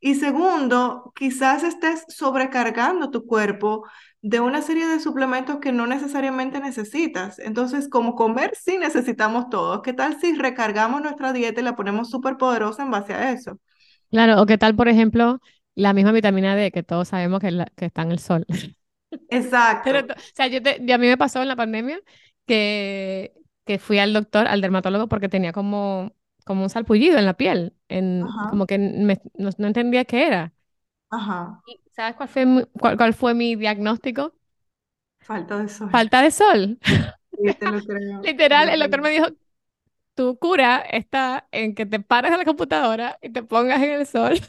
Y 0.00 0.16
segundo, 0.16 1.12
quizás 1.16 1.64
estés 1.64 2.04
sobrecargando 2.08 3.10
tu 3.10 3.26
cuerpo 3.26 3.84
de 4.22 4.40
una 4.40 4.62
serie 4.62 4.86
de 4.88 5.00
suplementos 5.00 5.58
que 5.60 5.72
no 5.72 5.86
necesariamente 5.86 6.60
necesitas. 6.60 7.38
Entonces, 7.40 7.88
como 7.88 8.14
comer 8.16 8.52
sí 8.56 8.78
necesitamos 8.78 9.48
todos, 9.50 9.82
¿qué 9.82 9.92
tal 9.92 10.20
si 10.20 10.34
recargamos 10.34 11.02
nuestra 11.02 11.32
dieta 11.32 11.60
y 11.60 11.64
la 11.64 11.76
ponemos 11.76 12.10
súper 12.10 12.36
poderosa 12.36 12.82
en 12.84 12.90
base 12.92 13.14
a 13.14 13.32
eso? 13.32 13.58
Claro, 14.10 14.42
o 14.42 14.46
qué 14.46 14.58
tal, 14.58 14.76
por 14.76 14.88
ejemplo, 14.88 15.40
la 15.74 15.92
misma 15.94 16.12
vitamina 16.12 16.56
D 16.56 16.70
que 16.72 16.82
todos 16.82 17.08
sabemos 17.08 17.40
que, 17.40 17.50
la- 17.52 17.66
que 17.76 17.86
está 17.86 18.02
en 18.02 18.12
el 18.12 18.18
sol. 18.18 18.46
Exacto. 19.28 19.96
to- 20.06 20.14
o 20.14 20.16
sea, 20.34 20.46
yo 20.46 20.62
te- 20.62 20.92
a 20.92 20.98
mí 20.98 21.06
me 21.06 21.16
pasó 21.18 21.42
en 21.42 21.48
la 21.48 21.56
pandemia 21.56 22.00
que, 22.46 23.34
que 23.64 23.78
fui 23.78 23.98
al 23.98 24.12
doctor, 24.12 24.46
al 24.48 24.60
dermatólogo, 24.60 25.08
porque 25.08 25.28
tenía 25.28 25.52
como, 25.52 26.12
como 26.44 26.62
un 26.64 26.70
salpullido 26.70 27.18
en 27.18 27.26
la 27.26 27.34
piel, 27.36 27.74
en, 27.88 28.28
Ajá. 28.28 28.46
como 28.46 28.66
que 28.66 28.78
me- 28.78 29.20
no, 29.34 29.50
no 29.58 29.66
entendía 29.66 30.04
qué 30.04 30.26
era. 30.26 30.54
Ajá, 31.10 31.62
¿Y 31.64 31.80
sabes 31.90 32.14
cuál 32.16 32.28
fue 32.28 32.46
mi, 32.46 32.64
cuál, 32.78 32.96
cuál 32.96 33.14
fue 33.14 33.34
mi 33.34 33.56
diagnóstico? 33.56 34.34
falta 35.20 35.58
de 35.58 35.68
sol. 35.68 35.90
Falta 35.90 36.22
de 36.22 36.30
sol. 36.30 36.78
Sí, 37.36 37.52
te 37.58 37.66
lo 37.68 37.84
creo, 37.84 38.32
te 38.48 38.54
Literal, 38.60 38.68
el 38.68 38.80
doctor 38.80 39.02
me 39.02 39.10
dijo, 39.10 39.26
tu 40.14 40.38
cura 40.38 40.78
está 40.80 41.48
en 41.52 41.74
que 41.74 41.86
te 41.86 42.00
pares 42.00 42.30
de 42.32 42.38
la 42.38 42.44
computadora 42.44 43.18
y 43.22 43.30
te 43.30 43.42
pongas 43.42 43.82
en 43.82 43.92
el 43.92 44.06
sol 44.06 44.40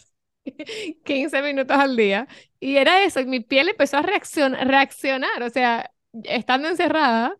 15 1.04 1.42
minutos 1.42 1.78
al 1.78 1.96
día. 1.96 2.28
Y 2.60 2.78
era 2.78 3.04
eso, 3.04 3.24
mi 3.26 3.40
piel 3.40 3.70
empezó 3.70 3.98
a 3.98 4.04
reaccion- 4.04 4.58
reaccionar, 4.66 5.44
o 5.44 5.50
sea, 5.50 5.92
estando 6.24 6.68
encerrada, 6.70 7.38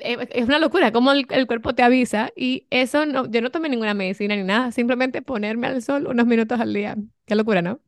eh, 0.00 0.28
es 0.32 0.46
una 0.46 0.58
locura 0.58 0.92
cómo 0.92 1.12
el, 1.12 1.26
el 1.30 1.46
cuerpo 1.46 1.74
te 1.74 1.82
avisa 1.82 2.32
y 2.36 2.66
eso 2.70 3.06
no, 3.06 3.26
yo 3.30 3.42
no 3.42 3.50
tomé 3.50 3.68
ninguna 3.68 3.94
medicina 3.94 4.36
ni 4.36 4.44
nada, 4.44 4.72
simplemente 4.72 5.22
ponerme 5.22 5.66
al 5.68 5.82
sol 5.82 6.06
unos 6.08 6.26
minutos 6.26 6.60
al 6.60 6.72
día. 6.74 6.96
Qué 7.26 7.34
locura, 7.36 7.62
¿no? 7.62 7.80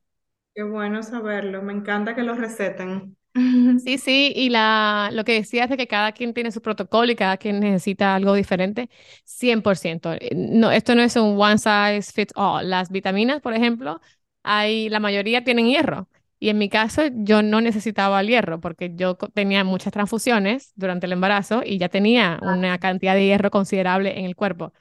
Qué 0.54 0.62
bueno 0.64 1.02
saberlo, 1.04 1.62
me 1.62 1.72
encanta 1.72 2.14
que 2.16 2.22
lo 2.22 2.34
receten. 2.34 3.16
Sí, 3.80 3.98
sí, 3.98 4.32
y 4.34 4.48
la, 4.50 5.10
lo 5.12 5.24
que 5.24 5.32
decías 5.34 5.68
de 5.68 5.76
que 5.76 5.86
cada 5.86 6.12
quien 6.12 6.34
tiene 6.34 6.50
su 6.52 6.62
protocolo 6.62 7.12
y 7.12 7.16
cada 7.16 7.36
quien 7.36 7.60
necesita 7.60 8.14
algo 8.14 8.34
diferente, 8.34 8.88
100%. 9.24 10.12
Eh, 10.14 10.30
No, 10.34 10.70
esto 10.70 10.94
no 10.94 11.02
es 11.02 11.16
un 11.16 11.40
one 11.40 11.58
size 11.58 12.12
fits 12.12 12.32
all. 12.36 12.68
Las 12.70 12.90
vitaminas, 12.90 13.40
por 13.42 13.54
ejemplo, 13.54 14.00
hay, 14.42 14.88
la 14.88 15.00
mayoría 15.00 15.44
tienen 15.44 15.66
hierro. 15.66 16.08
Y 16.38 16.50
en 16.50 16.58
mi 16.58 16.68
caso, 16.68 17.02
yo 17.12 17.42
no 17.42 17.60
necesitaba 17.62 18.20
el 18.20 18.28
hierro 18.28 18.60
porque 18.60 18.92
yo 18.94 19.16
tenía 19.16 19.64
muchas 19.64 19.92
transfusiones 19.92 20.72
durante 20.76 21.06
el 21.06 21.12
embarazo 21.12 21.62
y 21.64 21.78
ya 21.78 21.88
tenía 21.88 22.38
una 22.42 22.78
cantidad 22.78 23.14
de 23.14 23.24
hierro 23.26 23.50
considerable 23.50 24.18
en 24.18 24.26
el 24.26 24.36
cuerpo. 24.36 24.72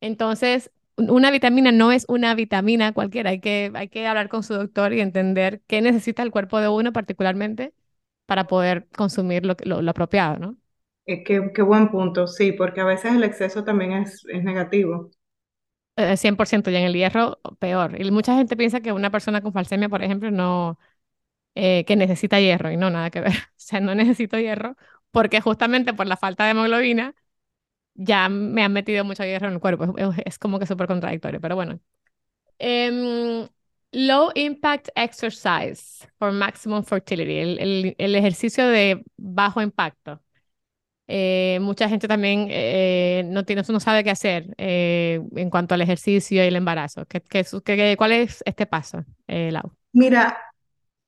Entonces, 0.00 0.70
un- 0.96 1.10
una 1.10 1.30
vitamina 1.30 1.72
no 1.72 1.92
es 1.92 2.04
una 2.08 2.34
vitamina 2.34 2.92
cualquiera. 2.92 3.30
Hay 3.30 3.40
que, 3.40 3.70
hay 3.74 3.88
que 3.88 4.06
hablar 4.06 4.28
con 4.28 4.42
su 4.42 4.54
doctor 4.54 4.92
y 4.92 5.00
entender 5.00 5.62
qué 5.66 5.80
necesita 5.82 6.22
el 6.22 6.30
cuerpo 6.30 6.60
de 6.60 6.68
uno 6.68 6.92
particularmente 6.92 7.74
para 8.28 8.46
poder 8.48 8.88
consumir 8.96 9.46
lo, 9.46 9.56
lo, 9.64 9.82
lo 9.82 9.92
apropiado, 9.92 10.38
¿no? 10.38 10.58
Eh, 11.06 11.24
qué, 11.24 11.50
qué 11.54 11.62
buen 11.62 11.90
punto, 11.90 12.26
sí, 12.28 12.52
porque 12.52 12.80
a 12.80 12.84
veces 12.84 13.12
el 13.14 13.24
exceso 13.24 13.64
también 13.64 13.92
es, 13.94 14.24
es 14.32 14.44
negativo. 14.44 15.10
Eh, 15.96 16.16
100% 16.16 16.70
y 16.70 16.76
en 16.76 16.84
el 16.84 16.94
hierro 16.94 17.40
peor. 17.58 18.00
Y 18.00 18.10
mucha 18.12 18.34
gente 18.36 18.56
piensa 18.56 18.80
que 18.80 18.92
una 18.92 19.10
persona 19.10 19.40
con 19.42 19.52
falsemia, 19.52 19.88
por 19.88 20.02
ejemplo, 20.02 20.30
no, 20.30 20.78
eh, 21.54 21.84
que 21.86 21.96
necesita 21.96 22.40
hierro 22.40 22.70
y 22.72 22.76
no, 22.78 22.90
nada 22.90 23.10
que 23.10 23.20
ver. 23.22 23.32
O 23.56 23.60
sea, 23.60 23.80
no 23.80 23.94
necesito 23.94 24.38
hierro 24.38 24.76
porque 25.12 25.40
justamente 25.42 25.94
por 25.94 26.06
la 26.08 26.16
falta 26.18 26.44
de 26.46 26.52
hemoglobina 26.52 27.14
ya 27.94 28.28
me 28.30 28.64
han 28.64 28.72
metido 28.74 29.04
mucho 29.04 29.24
hierro 29.24 29.48
en 29.48 29.54
el 29.54 29.60
cuerpo. 29.60 29.94
Es, 29.98 30.08
es- 30.26 30.38
como 30.40 30.58
que 30.60 30.66
súper 30.66 30.86
contradictorio, 30.88 31.40
pero 31.40 31.56
bueno. 31.56 31.80
Em, 32.58 33.48
low 33.92 34.30
impact 34.34 34.88
exercise 34.96 36.06
for 36.18 36.32
maximum 36.32 36.84
fertility, 36.84 37.38
el, 37.38 37.58
el- 37.60 37.94
el 37.98 38.14
ejercicio 38.14 38.66
de 38.68 39.02
bajo 39.16 39.62
impacto. 39.62 40.20
Eh, 41.08 41.58
mucha 41.62 41.88
gente 41.88 42.08
también 42.08 42.48
eh, 42.50 43.24
no 43.26 43.44
tiene, 43.44 43.62
no 43.68 43.80
sabe 43.80 44.04
qué 44.04 44.10
hacer 44.10 44.54
eh, 44.58 45.20
en 45.36 45.50
cuanto 45.50 45.74
al 45.74 45.82
ejercicio 45.82 46.44
y 46.44 46.48
el 46.48 46.56
embarazo. 46.56 47.06
¿Qué, 47.06 47.22
qué, 47.22 47.44
qué- 47.64 47.96
cuál 47.98 48.12
es 48.12 48.42
este 48.46 48.66
paso, 48.66 49.04
eh, 49.28 49.50
Lau? 49.52 49.72
Mira, 49.92 50.38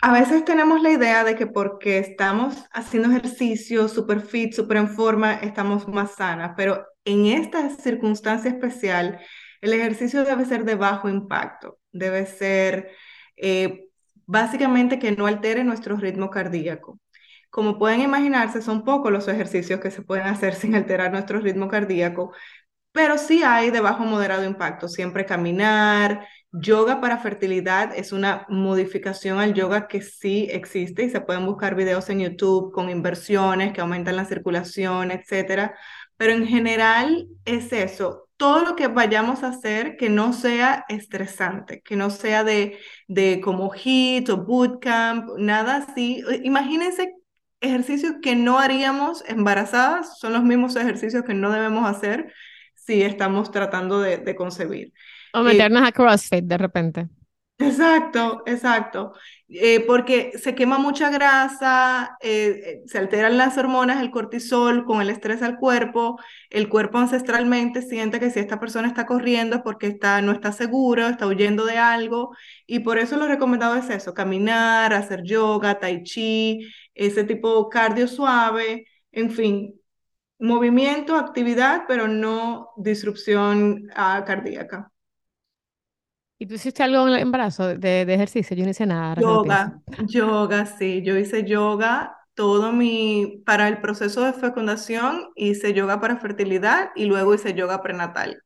A 0.02 0.12
veces 0.14 0.44
tenemos 0.46 0.82
la 0.82 0.92
idea 0.92 1.24
de 1.24 1.36
que 1.36 1.48
porque 1.48 1.98
estamos 2.00 2.56
haciendo 2.72 3.10
ejercicio 3.10 3.88
súper 3.88 4.22
fit, 4.22 4.54
súper 4.54 4.78
en 4.78 4.90
forma, 4.90 5.34
estamos 5.36 5.88
más 5.88 6.16
sanas, 6.16 6.54
pero 6.56 6.86
en 7.06 7.26
esta 7.26 7.70
circunstancia 7.70 8.50
especial, 8.52 9.20
el 9.62 9.74
ejercicio 9.74 10.24
debe 10.24 10.46
ser 10.46 10.64
de 10.66 10.76
bajo 10.76 11.10
impacto, 11.10 11.79
debe 11.92 12.26
ser 12.26 12.90
eh, 13.36 13.88
básicamente 14.26 14.98
que 14.98 15.12
no 15.12 15.26
altere 15.26 15.64
nuestro 15.64 15.96
ritmo 15.96 16.30
cardíaco. 16.30 17.00
Como 17.50 17.78
pueden 17.78 18.00
imaginarse, 18.02 18.62
son 18.62 18.84
pocos 18.84 19.12
los 19.12 19.28
ejercicios 19.28 19.80
que 19.80 19.90
se 19.90 20.02
pueden 20.02 20.26
hacer 20.26 20.54
sin 20.56 20.74
alterar 20.74 21.12
nuestro 21.12 21.40
ritmo 21.40 21.68
cardíaco, 21.68 22.32
pero 22.92 23.18
sí 23.18 23.42
hay 23.44 23.70
de 23.70 23.80
bajo 23.80 24.04
moderado 24.04 24.44
impacto, 24.44 24.88
siempre 24.88 25.26
caminar. 25.26 26.26
Yoga 26.52 27.00
para 27.00 27.18
fertilidad 27.18 27.92
es 27.96 28.12
una 28.12 28.46
modificación 28.48 29.38
al 29.38 29.54
yoga 29.54 29.86
que 29.88 30.02
sí 30.02 30.48
existe 30.50 31.04
y 31.04 31.10
se 31.10 31.20
pueden 31.20 31.46
buscar 31.46 31.76
videos 31.76 32.10
en 32.10 32.20
YouTube 32.20 32.72
con 32.72 32.90
inversiones 32.90 33.72
que 33.72 33.80
aumentan 33.80 34.16
la 34.16 34.24
circulación, 34.24 35.12
etcétera. 35.12 35.76
Pero 36.16 36.32
en 36.32 36.46
general 36.46 37.28
es 37.44 37.72
eso, 37.72 38.29
todo 38.40 38.64
lo 38.64 38.76
que 38.76 38.88
vayamos 38.88 39.44
a 39.44 39.48
hacer 39.50 39.96
que 39.98 40.10
no 40.10 40.32
sea 40.34 40.84
estresante, 40.90 41.82
que 41.82 41.96
no 41.96 42.10
sea 42.10 42.44
de, 42.44 42.80
de 43.08 43.40
como 43.42 43.70
HIIT 43.74 44.30
o 44.30 44.38
bootcamp, 44.46 45.30
nada 45.38 45.76
así. 45.78 46.22
Imagínense 46.44 47.14
ejercicios 47.60 48.14
que 48.22 48.36
no 48.36 48.58
haríamos 48.58 49.24
embarazadas, 49.28 50.18
son 50.18 50.32
los 50.34 50.42
mismos 50.44 50.76
ejercicios 50.76 51.24
que 51.24 51.34
no 51.34 51.52
debemos 51.52 51.86
hacer 51.88 52.32
si 52.74 53.02
estamos 53.02 53.52
tratando 53.52 54.00
de, 54.00 54.18
de 54.18 54.36
concebir. 54.36 54.92
O 55.38 55.40
Eh, 55.44 55.48
meternos 55.48 55.82
a 55.88 55.92
CrossFit 55.96 56.44
de 56.52 56.58
repente. 56.66 57.00
Exacto, 57.60 58.42
exacto. 58.46 59.12
Eh, 59.48 59.84
porque 59.86 60.32
se 60.38 60.54
quema 60.54 60.78
mucha 60.78 61.10
grasa, 61.10 62.16
eh, 62.20 62.60
eh, 62.64 62.82
se 62.86 62.98
alteran 62.98 63.36
las 63.36 63.58
hormonas, 63.58 64.00
el 64.00 64.10
cortisol 64.10 64.84
con 64.84 65.00
el 65.00 65.10
estrés 65.10 65.42
al 65.42 65.58
cuerpo. 65.58 66.18
El 66.50 66.68
cuerpo 66.68 66.98
ancestralmente 66.98 67.82
siente 67.82 68.20
que 68.20 68.30
si 68.30 68.38
esta 68.40 68.60
persona 68.60 68.88
está 68.88 69.06
corriendo 69.06 69.56
es 69.56 69.62
porque 69.62 69.88
está, 69.88 70.22
no 70.22 70.32
está 70.32 70.52
seguro, 70.52 71.08
está 71.08 71.26
huyendo 71.26 71.64
de 71.66 71.78
algo. 71.78 72.34
Y 72.66 72.80
por 72.80 72.98
eso 72.98 73.16
lo 73.16 73.26
recomendado 73.26 73.76
es 73.76 73.90
eso, 73.90 74.14
caminar, 74.14 74.92
hacer 74.94 75.22
yoga, 75.24 75.78
tai 75.78 76.02
chi, 76.04 76.60
ese 76.94 77.24
tipo 77.24 77.68
cardio 77.68 78.08
suave, 78.08 78.86
en 79.12 79.30
fin, 79.30 79.80
movimiento, 80.38 81.16
actividad, 81.16 81.84
pero 81.88 82.08
no 82.08 82.70
disrupción 82.76 83.88
ah, 83.94 84.24
cardíaca. 84.26 84.90
¿Y 86.40 86.46
tú 86.46 86.54
hiciste 86.54 86.82
algo 86.82 87.06
en 87.06 87.14
el 87.14 87.20
embarazo 87.20 87.68
de, 87.68 88.06
de 88.06 88.14
ejercicio? 88.14 88.56
Yo 88.56 88.64
no 88.64 88.70
hice 88.70 88.86
nada. 88.86 89.14
Yoga, 89.20 89.82
yoga, 90.08 90.64
sí, 90.64 91.02
yo 91.04 91.18
hice 91.18 91.44
yoga 91.44 92.16
todo 92.34 92.72
mi, 92.72 93.42
para 93.44 93.68
el 93.68 93.82
proceso 93.82 94.24
de 94.24 94.32
fecundación, 94.32 95.28
hice 95.36 95.74
yoga 95.74 96.00
para 96.00 96.16
fertilidad 96.16 96.90
y 96.96 97.04
luego 97.04 97.34
hice 97.34 97.52
yoga 97.52 97.82
prenatal. 97.82 98.42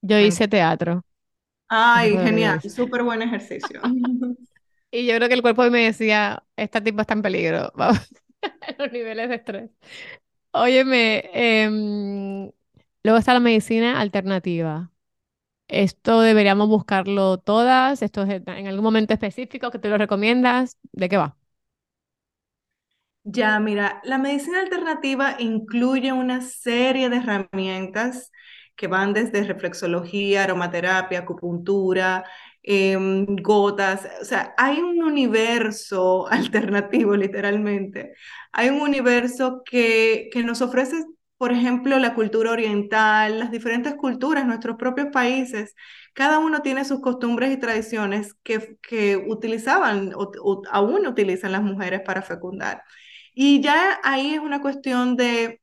Yo 0.00 0.18
hice 0.18 0.48
teatro. 0.48 1.02
Ay, 1.68 2.16
genial, 2.16 2.62
súper 2.62 3.02
buen 3.02 3.20
ejercicio. 3.20 3.82
Y 4.90 5.04
yo 5.06 5.16
creo 5.16 5.28
que 5.28 5.34
el 5.34 5.42
cuerpo 5.42 5.68
me 5.68 5.84
decía, 5.84 6.42
esta 6.56 6.82
tipa 6.82 7.02
está 7.02 7.12
en 7.14 7.22
peligro, 7.22 7.70
vamos, 7.76 8.08
los 8.78 8.92
niveles 8.92 9.28
de 9.28 9.34
estrés. 9.34 9.70
Óyeme, 10.52 11.30
em, 11.34 12.50
luego 13.02 13.18
está 13.18 13.34
la 13.34 13.40
medicina 13.40 14.00
alternativa. 14.00 14.90
Esto 15.68 16.20
deberíamos 16.20 16.68
buscarlo 16.68 17.38
todas, 17.38 18.02
esto 18.02 18.22
es 18.22 18.42
en 18.46 18.66
algún 18.68 18.84
momento 18.84 19.14
específico 19.14 19.70
que 19.70 19.78
tú 19.80 19.88
lo 19.88 19.98
recomiendas, 19.98 20.78
¿de 20.92 21.08
qué 21.08 21.16
va? 21.16 21.36
Ya, 23.28 23.58
mira, 23.58 24.00
la 24.04 24.18
medicina 24.18 24.60
alternativa 24.60 25.34
incluye 25.40 26.12
una 26.12 26.40
serie 26.42 27.08
de 27.10 27.16
herramientas 27.16 28.30
que 28.76 28.86
van 28.86 29.12
desde 29.14 29.42
reflexología, 29.42 30.44
aromaterapia, 30.44 31.20
acupuntura, 31.20 32.24
em, 32.62 33.26
gotas, 33.42 34.06
o 34.22 34.24
sea, 34.24 34.54
hay 34.56 34.78
un 34.80 35.02
universo 35.02 36.28
alternativo, 36.30 37.16
literalmente. 37.16 38.12
Hay 38.52 38.68
un 38.68 38.80
universo 38.80 39.62
que, 39.64 40.28
que 40.32 40.44
nos 40.44 40.62
ofrece, 40.62 40.96
por 41.38 41.52
ejemplo, 41.52 41.98
la 41.98 42.14
cultura 42.14 42.52
oriental, 42.52 43.38
las 43.38 43.50
diferentes 43.50 43.94
culturas, 43.94 44.46
nuestros 44.46 44.76
propios 44.76 45.08
países. 45.12 45.74
Cada 46.14 46.38
uno 46.38 46.62
tiene 46.62 46.84
sus 46.84 47.00
costumbres 47.00 47.52
y 47.52 47.58
tradiciones 47.60 48.34
que, 48.42 48.78
que 48.82 49.16
utilizaban 49.18 50.12
o 50.14 50.30
o 50.42 50.62
aún 50.70 51.06
utilizan 51.06 51.52
las 51.52 51.62
mujeres 51.62 52.00
para 52.06 52.22
fecundar. 52.22 52.82
Y 53.34 53.60
ya 53.62 54.00
ahí 54.02 54.34
es 54.34 54.40
una 54.40 54.62
cuestión 54.62 55.16
de, 55.16 55.60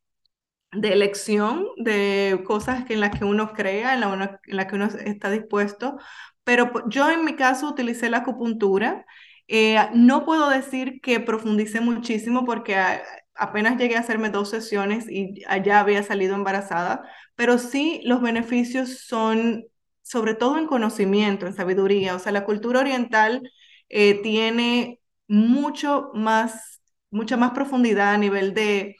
de 0.71 0.93
elección, 0.93 1.67
de 1.77 2.41
cosas 2.45 2.85
que 2.85 2.93
en 2.95 3.01
las 3.01 3.17
que 3.17 3.25
uno 3.25 3.53
crea, 3.53 3.93
en 3.93 3.99
la, 4.01 4.07
uno- 4.09 4.39
en 4.45 4.57
la 4.57 4.67
que 4.67 4.75
uno 4.75 4.85
está 4.87 5.29
dispuesto. 5.31 5.97
Pero 6.43 6.71
yo 6.89 7.09
en 7.11 7.23
mi 7.25 7.35
caso 7.35 7.69
utilicé 7.69 8.09
la 8.09 8.19
acupuntura. 8.19 9.05
Eh, 9.47 9.77
no 9.93 10.25
puedo 10.25 10.49
decir 10.49 10.99
que 11.01 11.19
profundicé 11.19 11.81
muchísimo 11.81 12.45
porque 12.45 12.75
a- 12.75 13.01
apenas 13.35 13.77
llegué 13.77 13.95
a 13.97 13.99
hacerme 14.01 14.29
dos 14.29 14.49
sesiones 14.49 15.05
y 15.09 15.43
allá 15.47 15.79
había 15.79 16.03
salido 16.03 16.35
embarazada, 16.35 17.03
pero 17.35 17.57
sí 17.57 18.01
los 18.05 18.21
beneficios 18.21 18.99
son 18.99 19.65
sobre 20.01 20.35
todo 20.35 20.57
en 20.57 20.67
conocimiento, 20.67 21.47
en 21.47 21.53
sabiduría. 21.55 22.15
O 22.15 22.19
sea, 22.19 22.31
la 22.31 22.45
cultura 22.45 22.79
oriental 22.81 23.49
eh, 23.89 24.21
tiene 24.21 24.99
mucho 25.27 26.11
más 26.13 26.69
mucha 27.11 27.37
más 27.37 27.51
profundidad 27.51 28.13
a 28.15 28.17
nivel 28.17 28.53
de 28.55 28.95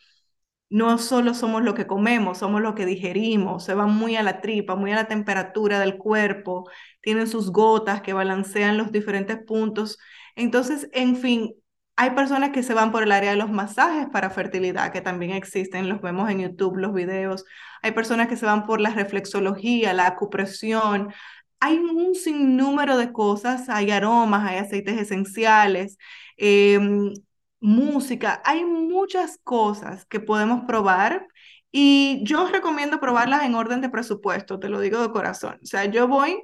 no 0.69 0.97
solo 0.97 1.33
somos 1.35 1.61
lo 1.63 1.75
que 1.75 1.85
comemos, 1.87 2.39
somos 2.39 2.61
lo 2.61 2.73
que 2.75 2.85
digerimos, 2.85 3.63
se 3.65 3.73
van 3.75 3.91
muy 3.95 4.15
a 4.15 4.23
la 4.23 4.41
tripa, 4.41 4.75
muy 4.75 4.91
a 4.91 4.95
la 4.95 5.07
temperatura 5.07 5.79
del 5.79 5.97
cuerpo, 5.97 6.69
tienen 7.01 7.27
sus 7.27 7.51
gotas 7.51 8.01
que 8.01 8.13
balancean 8.13 8.77
los 8.77 8.91
diferentes 8.91 9.37
puntos 9.45 9.99
Entonces, 10.35 10.89
en 10.93 11.15
fin, 11.15 11.53
hay 11.95 12.11
personas 12.11 12.51
que 12.51 12.63
se 12.63 12.73
van 12.73 12.91
por 12.91 13.03
el 13.03 13.11
área 13.11 13.31
de 13.31 13.37
los 13.37 13.51
masajes 13.51 14.07
para 14.11 14.29
fertilidad, 14.31 14.91
que 14.91 15.01
también 15.01 15.31
existen, 15.31 15.89
los 15.89 16.01
vemos 16.01 16.29
en 16.29 16.39
YouTube, 16.41 16.77
los 16.77 16.93
videos. 16.93 17.45
Hay 17.81 17.91
personas 17.91 18.27
que 18.27 18.37
se 18.37 18.45
van 18.45 18.65
por 18.65 18.81
la 18.81 18.89
reflexología, 18.89 19.93
la 19.93 20.07
acupresión. 20.07 21.13
Hay 21.59 21.77
un 21.77 22.15
sinnúmero 22.15 22.97
de 22.97 23.11
cosas, 23.13 23.69
hay 23.69 23.91
aromas, 23.91 24.47
hay 24.49 24.57
aceites 24.57 24.99
esenciales, 24.99 25.97
em, 26.37 27.13
música, 27.59 28.41
hay 28.45 28.65
muchas 28.65 29.39
cosas 29.43 30.05
que 30.05 30.19
podemos 30.19 30.65
probar 30.65 31.27
y 31.71 32.21
yo 32.25 32.47
recomiendo 32.49 32.99
probarlas 32.99 33.43
en 33.43 33.55
orden 33.55 33.81
de 33.81 33.89
presupuesto, 33.89 34.59
te 34.59 34.69
lo 34.69 34.79
digo 34.79 35.01
de 35.01 35.11
corazón. 35.11 35.59
O 35.63 35.65
sea, 35.65 35.85
yo 35.85 36.07
voy 36.07 36.41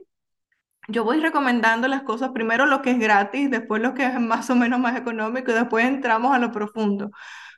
yo 0.89 1.03
voy 1.03 1.19
recomendando 1.19 1.88
las 1.88 2.03
cosas, 2.03 2.31
primero 2.31 2.65
lo 2.65 2.81
que 2.81 2.91
es 2.91 3.00
gratis, 3.00 3.50
después 3.50 3.81
lo 3.81 3.93
que 3.93 4.05
es 4.05 4.19
más 4.19 4.50
o 4.50 4.55
menos 4.55 4.79
más 4.79 4.98
económico 4.98 5.51
y 5.51 5.53
después 5.55 5.86
entramos 5.86 6.34
a 6.34 6.39
lo 6.39 6.51
profundo. 6.51 7.12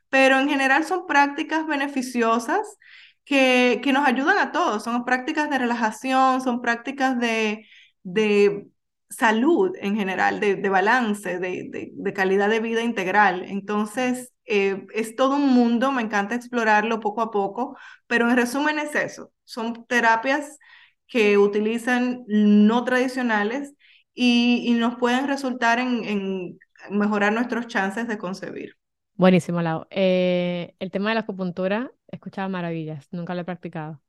Pero 0.10 0.40
en 0.40 0.50
general 0.50 0.86
son 0.86 1.08
prácticas 1.08 1.68
beneficiosas 1.68 2.78
que, 3.26 3.82
que 3.84 3.94
nos 3.94 4.08
ayudan 4.08 4.38
a 4.40 4.52
todos, 4.52 4.84
son 4.84 5.06
prácticas 5.06 5.50
de 5.50 5.60
relajación, 5.60 6.42
son 6.42 6.62
prácticas 6.62 7.20
de, 7.20 7.66
de 8.04 8.68
salud 9.10 9.72
en 9.80 9.96
general, 9.96 10.40
de, 10.40 10.56
de 10.56 10.70
balance, 10.70 11.40
de, 11.40 11.68
de, 11.70 11.92
de, 11.94 12.14
calidad 12.14 12.50
de 12.50 12.60
vida 12.60 12.82
integral. 12.82 13.44
Entonces, 13.48 14.32
eh, 14.46 14.86
es 14.94 15.16
todo 15.16 15.36
un 15.36 15.50
mundo, 15.54 15.92
me 15.92 16.02
encanta 16.02 16.36
explorarlo 16.36 17.00
poco 17.00 17.22
a 17.22 17.32
poco, 17.32 17.78
pero 18.08 18.30
en 18.30 18.36
resumen 18.38 18.80
es 18.80 18.96
eso, 18.96 19.32
son 19.44 19.86
terapias 19.86 20.58
que 21.12 21.38
utilizan 21.38 22.24
no 22.28 22.86
tradicionales 22.86 23.74
y, 24.14 24.64
y 24.66 24.72
nos 24.76 24.96
pueden 24.96 25.28
resultar 25.28 25.78
en, 25.78 26.06
en, 26.06 26.60
mejorar 26.90 27.34
nuestros 27.34 27.68
chances 27.68 28.08
de 28.08 28.18
concebir. 28.18 28.78
Buenísimo, 29.16 29.62
Lau. 29.62 29.86
Eh, 29.90 30.74
el 30.80 30.90
tema 30.90 31.10
de 31.10 31.16
la 31.16 31.22
acupuntura, 31.22 31.92
he 32.08 32.16
escuchado 32.16 32.48
maravillas, 32.48 33.10
nunca 33.12 33.36
lo 33.36 33.42
he 33.42 33.44
practicado, 33.44 34.02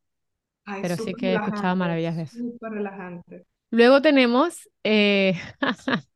Ay, 0.64 0.80
pero 0.80 0.96
sí 0.96 1.12
que 1.14 1.32
he 1.32 1.34
escuchado 1.34 1.74
maravillas 1.74 2.16
de 2.16 2.22
eso. 2.22 2.38
Súper 2.38 2.70
relajante. 2.70 3.46
Luego 3.70 4.00
tenemos 4.00 4.70
eh, 4.84 5.34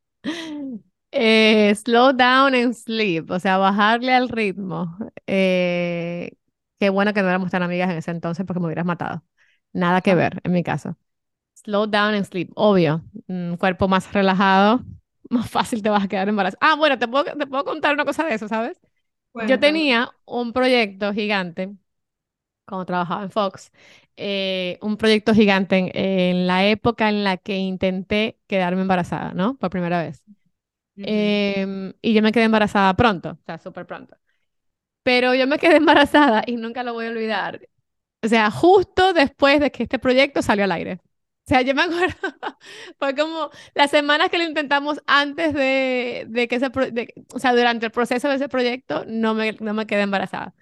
eh, 1.10 1.74
slow 1.74 2.12
down 2.12 2.54
and 2.54 2.74
sleep, 2.74 3.28
o 3.32 3.40
sea, 3.40 3.58
bajarle 3.58 4.14
al 4.14 4.28
ritmo. 4.28 4.96
Eh, 5.26 6.30
qué 6.78 6.90
bueno 6.90 7.12
que 7.12 7.22
no 7.22 7.28
éramos 7.28 7.50
tan 7.50 7.64
amigas 7.64 7.90
en 7.90 7.96
ese 7.96 8.12
entonces 8.12 8.46
porque 8.46 8.60
me 8.60 8.66
hubieras 8.66 8.86
matado. 8.86 9.24
Nada 9.76 10.00
que 10.00 10.14
ver 10.14 10.40
en 10.42 10.52
mi 10.52 10.62
caso. 10.62 10.96
Slow 11.54 11.86
down 11.86 12.14
and 12.14 12.24
sleep, 12.24 12.50
obvio. 12.54 13.02
Un 13.28 13.56
cuerpo 13.58 13.88
más 13.88 14.10
relajado, 14.12 14.80
más 15.30 15.50
fácil 15.50 15.82
te 15.82 15.90
vas 15.90 16.04
a 16.04 16.08
quedar 16.08 16.28
embarazada. 16.28 16.58
Ah, 16.60 16.76
bueno, 16.76 16.98
te 16.98 17.06
puedo, 17.06 17.24
te 17.24 17.46
puedo 17.46 17.64
contar 17.64 17.94
una 17.94 18.04
cosa 18.04 18.24
de 18.24 18.34
eso, 18.34 18.48
¿sabes? 18.48 18.80
Yo 19.46 19.60
tenía 19.60 20.10
un 20.24 20.54
proyecto 20.54 21.12
gigante 21.12 21.74
cuando 22.64 22.86
trabajaba 22.86 23.22
en 23.22 23.30
Fox, 23.30 23.70
eh, 24.16 24.78
un 24.82 24.96
proyecto 24.96 25.34
gigante 25.34 25.76
en, 25.78 25.90
en, 25.94 26.46
la 26.46 26.66
época 26.66 27.08
en 27.10 27.22
la 27.22 27.36
que 27.36 27.56
intenté 27.58 28.38
quedarme 28.46 28.82
embarazada, 28.82 29.34
¿no? 29.34 29.56
Por 29.58 29.70
primera 29.70 30.02
vez. 30.02 30.24
Uh 30.96 31.00
-huh. 31.02 31.06
eh, 31.06 31.94
y 32.02 32.14
yo 32.14 32.22
me 32.22 32.32
quedé 32.32 32.44
embarazada 32.44 32.94
pronto, 32.94 33.32
o 33.32 33.44
sea, 33.44 33.58
súper 33.58 33.86
pronto. 33.86 34.16
Pero 35.02 35.34
yo 35.34 35.46
me 35.46 35.58
quedé 35.58 35.76
embarazada 35.78 36.42
y 36.46 36.56
nunca 36.56 36.82
lo 36.82 36.94
voy 36.94 37.06
a 37.06 37.10
olvidar. 37.10 37.60
O 38.22 38.28
sea, 38.28 38.50
justo 38.50 39.12
después 39.12 39.60
de 39.60 39.70
que 39.70 39.84
este 39.84 39.98
proyecto 39.98 40.42
salió 40.42 40.64
al 40.64 40.72
aire. 40.72 41.00
O 41.04 41.48
sea, 41.48 41.62
yo 41.62 41.74
me 41.74 41.82
acuerdo, 41.84 42.16
fue 42.98 43.14
como 43.14 43.50
las 43.74 43.90
semanas 43.90 44.30
que 44.30 44.38
lo 44.38 44.44
intentamos 44.44 45.00
antes 45.06 45.54
de, 45.54 46.26
de 46.28 46.48
que 46.48 46.56
ese, 46.56 46.70
de, 46.70 47.14
o 47.34 47.38
sea, 47.38 47.54
durante 47.54 47.86
el 47.86 47.92
proceso 47.92 48.28
de 48.28 48.36
ese 48.36 48.48
proyecto, 48.48 49.04
no 49.06 49.34
me, 49.34 49.52
no 49.60 49.74
me 49.74 49.86
quedé 49.86 50.02
embarazada. 50.02 50.54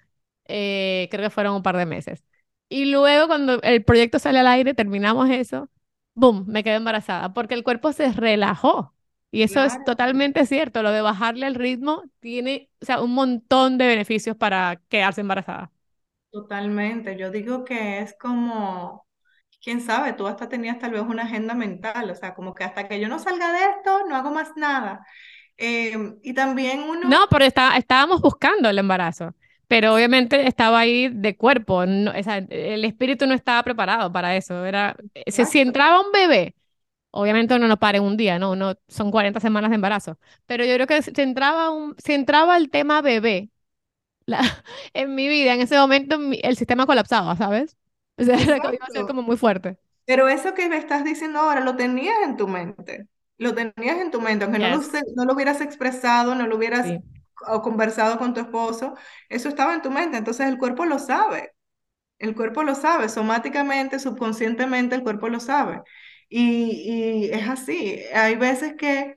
Eh, 0.47 1.07
creo 1.11 1.23
que 1.23 1.29
fueron 1.31 1.55
un 1.55 1.63
par 1.63 1.77
de 1.77 1.85
meses. 1.85 2.23
Y 2.69 2.85
luego 2.85 3.27
cuando 3.27 3.61
el 3.61 3.83
proyecto 3.83 4.19
sale 4.19 4.39
al 4.39 4.47
aire, 4.47 4.73
terminamos 4.73 5.29
eso, 5.29 5.69
boom, 6.15 6.45
me 6.47 6.63
quedé 6.63 6.75
embarazada, 6.75 7.33
porque 7.33 7.55
el 7.55 7.63
cuerpo 7.63 7.93
se 7.93 8.11
relajó. 8.11 8.93
Y 9.31 9.43
eso 9.43 9.55
claro. 9.55 9.67
es 9.67 9.83
totalmente 9.83 10.45
cierto, 10.45 10.81
lo 10.83 10.91
de 10.91 11.01
bajarle 11.01 11.47
el 11.47 11.55
ritmo 11.55 12.03
tiene, 12.19 12.69
o 12.81 12.85
sea, 12.85 13.01
un 13.01 13.11
montón 13.13 13.77
de 13.77 13.87
beneficios 13.87 14.35
para 14.37 14.81
quedarse 14.89 15.21
embarazada. 15.21 15.71
Totalmente, 16.35 17.17
yo 17.17 17.31
digo 17.31 17.63
que 17.63 17.99
es 17.99 18.13
como, 18.19 19.07
quién 19.63 19.79
sabe, 19.79 20.11
tú 20.11 20.27
hasta 20.27 20.49
tenías 20.49 20.77
tal 20.79 20.91
vez 20.91 21.01
una 21.03 21.23
agenda 21.23 21.53
mental, 21.53 22.11
o 22.11 22.15
sea, 22.15 22.33
como 22.35 22.53
que 22.53 22.65
hasta 22.65 22.89
que 22.89 22.99
yo 22.99 23.07
no 23.07 23.19
salga 23.19 23.53
de 23.53 23.59
esto, 23.59 24.05
no 24.09 24.17
hago 24.17 24.31
más 24.31 24.49
nada. 24.57 25.07
Eh, 25.55 25.95
y 26.23 26.33
también 26.33 26.81
uno... 26.83 27.07
No, 27.07 27.19
pero 27.29 27.45
está, 27.45 27.77
estábamos 27.77 28.19
buscando 28.19 28.67
el 28.67 28.77
embarazo, 28.77 29.33
pero 29.69 29.95
obviamente 29.95 30.45
estaba 30.45 30.79
ahí 30.79 31.07
de 31.07 31.37
cuerpo, 31.37 31.85
no, 31.85 32.11
o 32.11 32.23
sea, 32.23 32.39
el 32.39 32.83
espíritu 32.83 33.25
no 33.27 33.33
estaba 33.33 33.63
preparado 33.63 34.11
para 34.11 34.35
eso, 34.35 34.65
era, 34.65 34.97
si, 35.27 35.45
si 35.45 35.61
entraba 35.61 36.01
un 36.01 36.11
bebé, 36.11 36.53
obviamente 37.11 37.55
uno 37.55 37.69
no 37.69 37.77
para 37.79 37.99
en 37.99 38.03
un 38.03 38.17
día, 38.17 38.39
¿no? 38.39 38.51
Uno, 38.51 38.75
son 38.89 39.09
40 39.09 39.39
semanas 39.39 39.71
de 39.71 39.75
embarazo, 39.75 40.19
pero 40.47 40.65
yo 40.65 40.73
creo 40.73 40.87
que 40.87 41.01
si 41.01 41.13
entraba, 41.21 41.69
un, 41.69 41.95
si 41.97 42.11
entraba 42.13 42.57
el 42.57 42.69
tema 42.69 43.01
bebé, 43.01 43.51
la, 44.25 44.41
en 44.93 45.15
mi 45.15 45.27
vida, 45.27 45.53
en 45.53 45.61
ese 45.61 45.77
momento, 45.77 46.17
el 46.41 46.57
sistema 46.57 46.85
colapsaba, 46.85 47.35
¿sabes? 47.35 47.77
O 48.17 48.23
sea, 48.23 48.35
Exacto. 48.35 48.73
iba 48.73 48.85
a 48.85 48.91
ser 48.91 49.05
como 49.05 49.21
muy 49.21 49.37
fuerte. 49.37 49.77
Pero 50.05 50.27
eso 50.27 50.53
que 50.53 50.69
me 50.69 50.77
estás 50.77 51.03
diciendo 51.03 51.39
ahora, 51.39 51.61
lo 51.61 51.75
tenías 51.75 52.15
en 52.23 52.37
tu 52.37 52.47
mente. 52.47 53.07
Lo 53.37 53.53
tenías 53.53 53.97
en 53.99 54.11
tu 54.11 54.21
mente, 54.21 54.45
aunque 54.45 54.59
yes. 54.59 54.69
no, 54.69 54.77
lo, 54.77 54.99
no, 55.15 55.25
lo, 55.25 55.33
hubieras 55.33 55.59
expresado, 55.61 56.35
no 56.35 56.47
lo 56.47 56.55
hubieras 56.55 56.87
sí. 56.87 56.99
conversado 57.63 58.17
con 58.17 58.33
tu 58.33 58.39
esposo, 58.39 58.95
eso 59.27 59.49
estaba 59.49 59.73
en 59.73 59.81
tu 59.81 59.91
mente. 59.91 60.17
Entonces 60.17 60.47
el 60.47 60.57
cuerpo 60.57 60.85
lo 60.85 60.99
sabe. 60.99 61.51
El 62.17 62.33
cuerpo 62.33 62.63
lo 62.63 62.75
sabe, 62.75 63.09
somáticamente, 63.09 63.99
subconscientemente, 63.99 64.95
el 64.95 65.03
cuerpo 65.03 65.27
lo 65.27 65.41
sabe. 65.41 65.81
Y, 66.29 67.25
y 67.25 67.29
es 67.31 67.49
así. 67.49 67.99
Hay 68.13 68.35
veces 68.35 68.75
que 68.77 69.15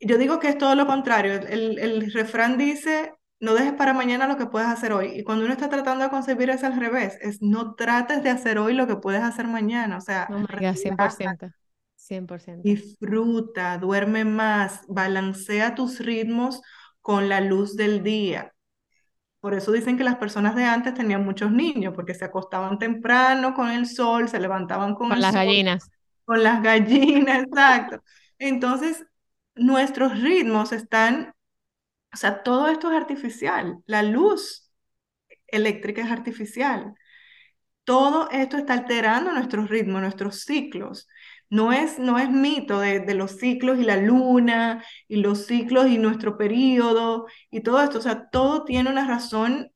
yo 0.00 0.18
digo 0.18 0.38
que 0.38 0.48
es 0.48 0.58
todo 0.58 0.74
lo 0.74 0.86
contrario. 0.86 1.34
El, 1.34 1.78
el 1.78 2.12
refrán 2.12 2.58
dice, 2.58 3.14
no 3.38 3.54
dejes 3.54 3.74
para 3.74 3.92
mañana 3.92 4.26
lo 4.26 4.36
que 4.36 4.46
puedes 4.46 4.68
hacer 4.68 4.92
hoy. 4.92 5.08
Y 5.14 5.24
cuando 5.24 5.44
uno 5.44 5.52
está 5.52 5.68
tratando 5.68 6.04
de 6.04 6.10
concebir 6.10 6.50
es 6.50 6.64
al 6.64 6.78
revés, 6.78 7.18
es 7.20 7.42
no 7.42 7.74
trates 7.74 8.22
de 8.22 8.30
hacer 8.30 8.58
hoy 8.58 8.74
lo 8.74 8.86
que 8.86 8.96
puedes 8.96 9.22
hacer 9.22 9.46
mañana. 9.46 9.98
O 9.98 10.00
sea, 10.00 10.28
oh 10.30 10.38
God, 10.38 10.48
100%. 10.48 11.52
100%. 11.96 12.62
Disfruta, 12.62 13.78
duerme 13.78 14.24
más, 14.24 14.82
balancea 14.88 15.74
tus 15.74 16.00
ritmos 16.00 16.62
con 17.00 17.28
la 17.28 17.40
luz 17.40 17.76
del 17.76 18.02
día. 18.02 18.52
Por 19.40 19.54
eso 19.54 19.70
dicen 19.70 19.96
que 19.96 20.04
las 20.04 20.16
personas 20.16 20.54
de 20.56 20.64
antes 20.64 20.94
tenían 20.94 21.24
muchos 21.24 21.52
niños, 21.52 21.94
porque 21.94 22.14
se 22.14 22.24
acostaban 22.24 22.78
temprano 22.78 23.54
con 23.54 23.70
el 23.70 23.86
sol, 23.86 24.28
se 24.28 24.40
levantaban 24.40 24.94
con, 24.94 25.08
con 25.08 25.16
el 25.16 25.22
las 25.22 25.32
sol, 25.32 25.44
gallinas. 25.44 25.90
Con 26.24 26.42
las 26.42 26.62
gallinas, 26.62 27.42
exacto. 27.44 28.02
Entonces, 28.38 29.04
nuestros 29.54 30.20
ritmos 30.20 30.72
están 30.72 31.35
o 32.16 32.18
sea, 32.18 32.42
todo 32.42 32.68
esto 32.68 32.90
es 32.90 32.96
artificial. 32.96 33.82
La 33.86 34.02
luz 34.02 34.72
eléctrica 35.48 36.00
es 36.02 36.10
artificial. 36.10 36.94
Todo 37.84 38.30
esto 38.30 38.56
está 38.56 38.72
alterando 38.74 39.32
nuestros 39.32 39.68
ritmos, 39.70 40.00
nuestros 40.02 40.40
ciclos. 40.44 41.08
No 41.50 41.74
es, 41.74 41.98
no 41.98 42.18
es 42.18 42.30
mito 42.30 42.80
de, 42.80 43.00
de, 43.00 43.14
los 43.14 43.32
ciclos 43.38 43.78
y 43.78 43.84
la 43.84 43.98
luna 43.98 44.82
y 45.08 45.16
los 45.16 45.46
ciclos 45.46 45.88
y 45.88 45.98
nuestro 45.98 46.38
periodo 46.38 47.26
y 47.50 47.60
todo 47.62 47.82
esto. 47.82 47.98
O 47.98 48.02
sea, 48.02 48.30
todo 48.30 48.64
tiene 48.64 48.90
una 48.90 49.06
razón 49.06 49.70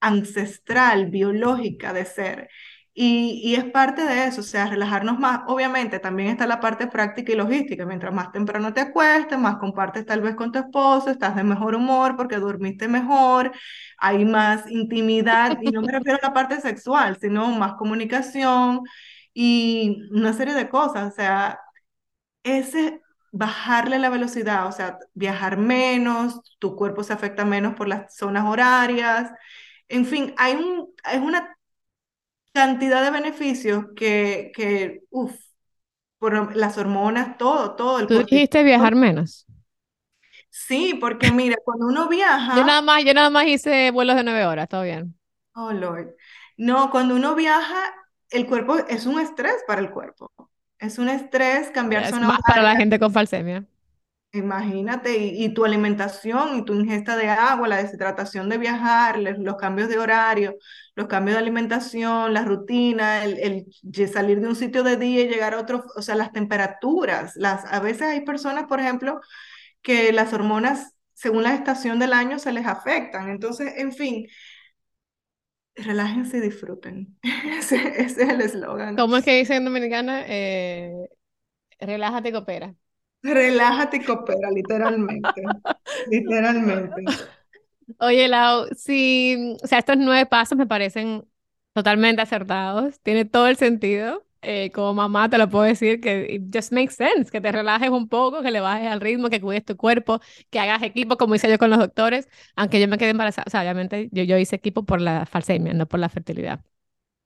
ancestral, 0.00 1.06
biológica 1.10 1.92
de 1.92 2.04
ser. 2.04 2.48
Y, 2.94 3.40
y, 3.42 3.54
es 3.54 3.64
parte 3.64 4.04
de 4.04 4.26
eso, 4.26 4.42
o 4.42 4.44
sea, 4.44 4.66
relajarnos 4.66 5.18
más. 5.18 5.40
Obviamente 5.46 5.98
también 5.98 6.28
está 6.28 6.46
la 6.46 6.60
parte 6.60 6.86
práctica 6.88 7.32
y 7.32 7.36
logística. 7.36 7.86
Mientras 7.86 8.12
más 8.12 8.32
temprano 8.32 8.74
te 8.74 8.82
acuestes, 8.82 9.38
más 9.38 9.56
compartes 9.56 10.04
tal 10.04 10.20
vez 10.20 10.34
con 10.34 10.52
tu 10.52 10.58
esposo, 10.58 11.08
estás 11.10 11.34
de 11.34 11.42
mejor 11.42 11.74
humor 11.74 12.16
porque 12.16 12.36
dormiste 12.36 12.88
mejor, 12.88 13.52
hay 13.96 14.24
más 14.26 14.70
intimidad, 14.70 15.58
y 15.62 15.70
no 15.70 15.80
me 15.80 15.92
refiero 15.92 16.18
a 16.22 16.26
la 16.28 16.34
parte 16.34 16.60
sexual, 16.60 17.16
sino 17.18 17.50
más 17.52 17.74
comunicación 17.74 18.80
y 19.32 20.08
una 20.12 20.32
serie 20.34 20.54
de 20.54 20.68
cosas. 20.68 21.12
O 21.12 21.16
sea, 21.16 21.60
ese 22.42 23.00
bajarle 23.32 23.98
la 23.98 24.10
velocidad, 24.10 24.66
o 24.66 24.72
sea, 24.72 24.98
viajar 25.14 25.56
menos, 25.56 26.40
tu 26.58 26.76
cuerpo 26.76 27.02
se 27.02 27.12
afecta 27.14 27.44
menos 27.44 27.74
por 27.74 27.88
las 27.88 28.14
zonas 28.16 28.44
horarias. 28.46 29.32
En 29.88 30.06
fin, 30.06 30.34
hay 30.38 30.54
un, 30.54 30.88
es 31.10 31.20
una 31.20 31.56
cantidad 32.52 33.02
de 33.02 33.10
beneficios 33.10 33.86
que, 33.96 34.52
que 34.54 35.02
uff, 35.10 35.34
por 36.18 36.56
las 36.56 36.78
hormonas, 36.78 37.36
todo, 37.36 37.74
todo. 37.74 37.98
El 38.00 38.06
¿Tú 38.06 38.18
dijiste 38.18 38.62
viajar 38.62 38.94
menos? 38.94 39.46
Sí, 40.50 40.94
porque 41.00 41.32
mira, 41.32 41.56
cuando 41.64 41.86
uno 41.86 42.08
viaja... 42.08 42.54
Yo 42.56 42.64
nada 42.64 42.82
más, 42.82 43.04
yo 43.04 43.14
nada 43.14 43.30
más 43.30 43.46
hice 43.46 43.90
vuelos 43.90 44.16
de 44.16 44.22
nueve 44.22 44.44
horas, 44.46 44.68
todo 44.68 44.82
bien. 44.82 45.18
Oh, 45.54 45.72
Lord. 45.72 46.14
No, 46.56 46.90
cuando 46.90 47.14
uno 47.16 47.34
viaja, 47.34 47.94
el 48.30 48.46
cuerpo 48.46 48.76
es 48.88 49.06
un 49.06 49.18
estrés 49.18 49.64
para 49.66 49.80
el 49.80 49.90
cuerpo. 49.90 50.30
Es 50.78 50.98
un 50.98 51.08
estrés 51.08 51.70
cambiar 51.70 52.04
es 52.04 52.10
zona 52.10 52.28
más 52.28 52.40
para 52.46 52.62
la 52.62 52.76
gente 52.76 52.98
con 52.98 53.12
falsemia. 53.12 53.64
Imagínate, 54.34 55.14
y, 55.18 55.52
tu 55.52 55.62
alimentación 55.66 56.58
y 56.58 56.64
tu 56.64 56.72
ingesta 56.72 57.18
de 57.18 57.28
agua, 57.28 57.68
la 57.68 57.82
deshidratación 57.82 58.48
de 58.48 58.56
viajar, 58.56 59.18
los 59.18 59.56
cambios 59.56 59.90
de 59.90 59.98
horario, 59.98 60.56
los 60.94 61.06
cambios 61.06 61.36
de 61.36 61.42
alimentación, 61.42 62.32
la 62.32 62.42
rutina, 62.42 63.24
el, 63.24 63.66
salir 64.10 64.40
de 64.40 64.48
un 64.48 64.56
sitio 64.56 64.82
de 64.84 64.96
día 64.96 65.22
y 65.22 65.28
llegar 65.28 65.52
a 65.52 65.60
otro, 65.60 65.84
o 65.96 66.00
sea, 66.00 66.14
las 66.14 66.32
temperaturas. 66.32 67.36
Las, 67.36 67.70
a 67.70 67.80
veces 67.80 68.02
hay 68.04 68.22
personas, 68.22 68.64
por 68.68 68.80
ejemplo, 68.80 69.20
que 69.82 70.12
las 70.14 70.32
hormonas, 70.32 70.94
según 71.12 71.42
la 71.42 71.54
estación 71.54 71.98
del 71.98 72.14
año, 72.14 72.38
se 72.38 72.52
les 72.52 72.66
afectan. 72.66 73.28
Entonces, 73.28 73.74
en 73.76 73.92
fin, 73.92 74.26
relájense 75.74 76.38
y 76.38 76.40
disfruten. 76.40 77.18
Ese, 77.58 77.76
ese 78.02 78.22
es 78.22 78.28
el 78.30 78.40
eslogan. 78.40 78.96
¿Cómo 78.96 79.18
es 79.18 79.24
que 79.26 79.36
dicen 79.36 79.58
en 79.58 79.64
Dominicana? 79.66 80.24
Eh, 80.26 80.90
relájate 81.80 82.30
y 82.30 82.32
coopera. 82.32 82.74
Relájate 83.22 83.98
y 83.98 84.04
coopera, 84.04 84.50
literalmente. 84.50 85.42
Literalmente. 86.10 87.04
Oye, 87.98 88.28
Lau, 88.28 88.66
sí, 88.76 89.56
o 89.62 89.66
sea, 89.66 89.78
estos 89.78 89.96
nueve 89.96 90.26
pasos 90.26 90.58
me 90.58 90.66
parecen 90.66 91.24
totalmente 91.72 92.22
acertados, 92.22 93.00
tiene 93.00 93.24
todo 93.24 93.48
el 93.48 93.56
sentido. 93.56 94.24
Eh, 94.44 94.72
como 94.72 94.92
mamá 94.92 95.28
te 95.28 95.38
lo 95.38 95.48
puedo 95.48 95.64
decir 95.64 96.00
que 96.00 96.26
it 96.28 96.42
just 96.52 96.72
makes 96.72 96.94
sense, 96.94 97.30
que 97.30 97.40
te 97.40 97.52
relajes 97.52 97.90
un 97.90 98.08
poco, 98.08 98.42
que 98.42 98.50
le 98.50 98.58
bajes 98.60 98.88
al 98.90 99.00
ritmo, 99.00 99.30
que 99.30 99.40
cuides 99.40 99.64
tu 99.64 99.76
cuerpo, 99.76 100.20
que 100.50 100.58
hagas 100.58 100.82
equipo, 100.82 101.16
como 101.16 101.36
hice 101.36 101.48
yo 101.48 101.58
con 101.58 101.70
los 101.70 101.78
doctores, 101.78 102.28
aunque 102.56 102.80
yo 102.80 102.88
me 102.88 102.98
quedé 102.98 103.10
embarazada, 103.10 103.44
o 103.46 103.50
sea, 103.50 103.60
obviamente 103.60 104.08
yo, 104.10 104.24
yo 104.24 104.36
hice 104.38 104.56
equipo 104.56 104.84
por 104.84 105.00
la 105.00 105.26
falsemia, 105.26 105.74
no 105.74 105.86
por 105.86 106.00
la 106.00 106.08
fertilidad. 106.08 106.60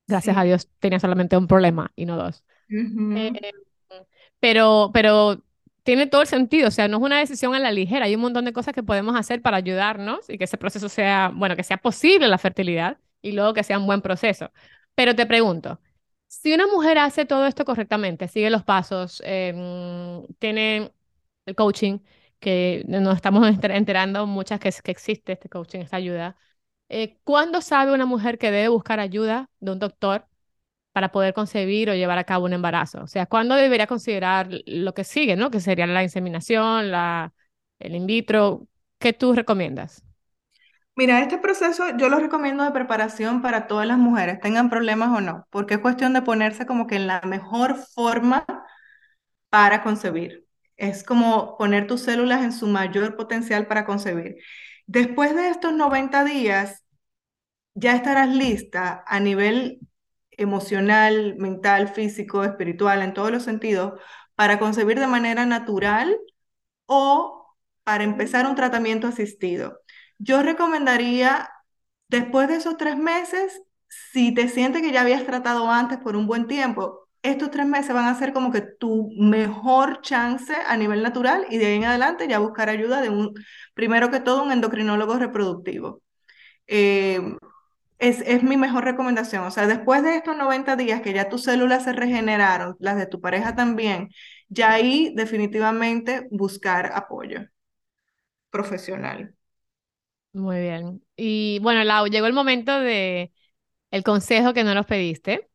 Gracias 0.06 0.36
a. 0.36 0.42
Dios 0.42 0.68
tenía 0.78 1.00
solamente 1.00 1.36
un 1.36 1.46
problema 1.46 1.90
y 1.96 2.06
no 2.06 2.16
dos. 2.16 2.44
Eh, 2.68 3.32
pero, 4.40 4.90
pero 4.92 5.42
tiene 5.86 6.06
todo 6.08 6.22
el 6.22 6.28
sentido, 6.28 6.68
o 6.68 6.72
sea, 6.72 6.88
no 6.88 6.98
es 6.98 7.04
una 7.04 7.20
decisión 7.20 7.54
a 7.54 7.60
la 7.60 7.72
ligera, 7.72 8.06
hay 8.06 8.16
un 8.16 8.22
montón 8.22 8.44
de 8.46 8.52
cosas 8.54 8.74
que 8.74 8.84
podemos 8.84 9.16
hacer 9.16 9.42
para 9.42 9.58
ayudarnos 9.58 10.30
y 10.30 10.38
que 10.38 10.44
ese 10.44 10.58
proceso 10.58 10.90
sea, 10.90 11.32
bueno, 11.34 11.56
que 11.56 11.64
sea 11.64 11.78
posible 11.78 12.28
la 12.28 12.38
fertilidad 12.38 12.98
y 13.22 13.32
luego 13.32 13.54
que 13.54 13.64
sea 13.64 13.78
un 13.78 13.86
buen 13.86 14.02
proceso. 14.02 14.52
Pero 14.96 15.16
te 15.16 15.26
pregunto, 15.26 15.80
si 16.28 16.52
una 16.54 16.66
mujer 16.68 16.98
hace 16.98 17.24
todo 17.26 17.46
esto 17.46 17.64
correctamente, 17.64 18.28
sigue 18.28 18.50
los 18.50 18.64
pasos, 18.64 19.22
em, 19.26 20.26
tiene 20.38 20.92
el 21.46 21.54
coaching, 21.56 22.00
que 22.40 22.84
nos 22.88 23.16
estamos 23.16 23.46
enter- 23.48 23.72
enterando 23.72 24.26
muchas 24.26 24.60
que, 24.60 24.70
que 24.84 24.90
existe 24.90 25.32
este 25.32 25.48
coaching, 25.48 25.80
esta 25.80 25.96
ayuda, 25.96 26.36
eh, 26.88 27.18
¿cuándo 27.24 27.60
sabe 27.62 27.92
una 27.92 28.06
mujer 28.06 28.38
que 28.38 28.50
debe 28.50 28.68
buscar 28.68 29.00
ayuda 29.00 29.50
de 29.60 29.72
un 29.72 29.78
doctor? 29.78 30.26
Para 30.96 31.12
poder 31.12 31.34
concebir 31.34 31.90
o 31.90 31.94
llevar 31.94 32.16
a 32.16 32.24
cabo 32.24 32.46
un 32.46 32.54
embarazo. 32.54 33.02
O 33.02 33.06
sea, 33.06 33.26
¿cuándo 33.26 33.54
debería 33.54 33.86
considerar 33.86 34.48
lo 34.64 34.94
que 34.94 35.04
sigue, 35.04 35.36
¿no? 35.36 35.50
Que 35.50 35.60
sería 35.60 35.86
la 35.86 36.02
inseminación, 36.02 36.90
la, 36.90 37.34
el 37.78 37.94
in 37.94 38.06
vitro. 38.06 38.66
¿Qué 38.98 39.12
tú 39.12 39.34
recomiendas? 39.34 40.02
Mira, 40.94 41.20
este 41.20 41.36
proceso 41.36 41.84
yo 41.98 42.08
lo 42.08 42.18
recomiendo 42.18 42.64
de 42.64 42.70
preparación 42.70 43.42
para 43.42 43.66
todas 43.66 43.86
las 43.86 43.98
mujeres, 43.98 44.40
tengan 44.40 44.70
problemas 44.70 45.10
o 45.10 45.20
no, 45.20 45.46
porque 45.50 45.74
es 45.74 45.80
cuestión 45.80 46.14
de 46.14 46.22
ponerse 46.22 46.64
como 46.64 46.86
que 46.86 46.96
en 46.96 47.08
la 47.08 47.20
mejor 47.26 47.76
forma 47.94 48.46
para 49.50 49.82
concebir. 49.82 50.46
Es 50.78 51.04
como 51.04 51.58
poner 51.58 51.86
tus 51.86 52.00
células 52.00 52.42
en 52.42 52.52
su 52.54 52.68
mayor 52.68 53.16
potencial 53.16 53.66
para 53.66 53.84
concebir. 53.84 54.36
Después 54.86 55.36
de 55.36 55.50
estos 55.50 55.74
90 55.74 56.24
días, 56.24 56.86
ya 57.74 57.94
estarás 57.94 58.30
lista 58.30 59.04
a 59.06 59.20
nivel 59.20 59.80
emocional, 60.36 61.36
mental, 61.38 61.88
físico, 61.88 62.44
espiritual, 62.44 63.02
en 63.02 63.14
todos 63.14 63.30
los 63.30 63.42
sentidos, 63.44 64.00
para 64.34 64.58
concebir 64.58 64.98
de 65.00 65.06
manera 65.06 65.46
natural 65.46 66.16
o 66.86 67.56
para 67.84 68.04
empezar 68.04 68.46
un 68.46 68.54
tratamiento 68.56 69.06
asistido. 69.08 69.80
Yo 70.18 70.42
recomendaría, 70.42 71.50
después 72.08 72.48
de 72.48 72.56
esos 72.56 72.76
tres 72.76 72.96
meses, 72.96 73.62
si 73.88 74.34
te 74.34 74.48
sientes 74.48 74.82
que 74.82 74.92
ya 74.92 75.02
habías 75.02 75.24
tratado 75.24 75.70
antes 75.70 75.98
por 75.98 76.16
un 76.16 76.26
buen 76.26 76.46
tiempo, 76.46 77.08
estos 77.22 77.50
tres 77.50 77.66
meses 77.66 77.94
van 77.94 78.06
a 78.06 78.18
ser 78.18 78.32
como 78.32 78.52
que 78.52 78.60
tu 78.62 79.10
mejor 79.18 80.00
chance 80.02 80.54
a 80.66 80.76
nivel 80.76 81.02
natural 81.02 81.46
y 81.50 81.58
de 81.58 81.66
ahí 81.66 81.74
en 81.76 81.84
adelante 81.84 82.28
ya 82.28 82.38
buscar 82.38 82.68
ayuda 82.68 83.00
de 83.00 83.10
un, 83.10 83.34
primero 83.74 84.10
que 84.10 84.20
todo, 84.20 84.42
un 84.44 84.52
endocrinólogo 84.52 85.16
reproductivo. 85.18 86.02
Eh, 86.66 87.20
es, 87.98 88.20
es 88.26 88.42
mi 88.42 88.56
mejor 88.56 88.84
recomendación. 88.84 89.44
O 89.44 89.50
sea, 89.50 89.66
después 89.66 90.02
de 90.02 90.16
estos 90.16 90.36
90 90.36 90.76
días 90.76 91.00
que 91.00 91.12
ya 91.12 91.28
tus 91.28 91.44
células 91.44 91.84
se 91.84 91.92
regeneraron, 91.92 92.76
las 92.78 92.96
de 92.96 93.06
tu 93.06 93.20
pareja 93.20 93.54
también, 93.54 94.10
ya 94.48 94.72
ahí 94.72 95.12
definitivamente 95.14 96.28
buscar 96.30 96.92
apoyo 96.94 97.46
profesional. 98.50 99.34
Muy 100.32 100.60
bien. 100.60 101.02
Y 101.16 101.58
bueno, 101.62 101.82
Lau, 101.84 102.06
llegó 102.06 102.26
el 102.26 102.32
momento 102.32 102.78
de 102.78 103.32
el 103.90 104.02
consejo 104.02 104.52
que 104.52 104.64
no 104.64 104.74
nos 104.74 104.86
pediste. 104.86 105.48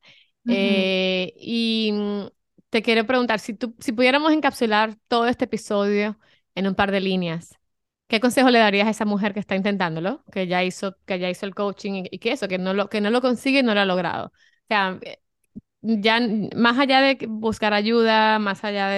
Eh, 0.47 1.33
y 1.37 1.91
mm, 1.93 2.27
te 2.69 2.81
quiero 2.81 3.05
preguntar, 3.05 3.39
si 3.39 3.53
tú, 3.53 3.75
si 3.79 3.91
pudiéramos 3.91 4.33
encapsular 4.33 4.97
todo 5.07 5.27
este 5.27 5.45
episodio 5.45 6.17
en 6.55 6.67
un 6.67 6.75
par 6.75 6.91
de 6.91 6.99
líneas, 6.99 7.59
¿qué 8.11 8.21
consejo 8.21 8.51
le 8.51 8.59
darías 8.59 8.87
a 8.87 8.91
esa 8.91 9.05
mujer 9.05 9.33
que 9.33 9.41
está 9.41 9.55
intentándolo, 9.57 10.23
que 10.33 10.47
ya 10.47 10.63
hizo, 10.65 10.97
que 11.07 11.19
ya 11.19 11.29
hizo 11.31 11.47
el 11.47 11.55
coaching 11.55 12.05
y, 12.11 12.19
que 12.19 12.33
eso, 12.33 12.47
que 12.49 12.59
no 12.59 12.75
lo, 12.75 12.89
que 12.89 13.01
no 13.01 13.11
lo 13.11 13.21
consigue 13.21 13.61
y 13.61 13.63
no 13.63 13.73
lo 13.75 13.81
ha 13.81 13.85
logrado? 13.85 14.27
O 14.27 14.31
sea, 14.69 14.99
eh, 15.03 15.19
ya 15.81 16.19
más 16.55 16.79
allá 16.79 17.01
de 17.01 17.17
buscar 17.29 17.73
ayuda, 17.73 18.39
más 18.39 18.63
allá 18.63 18.89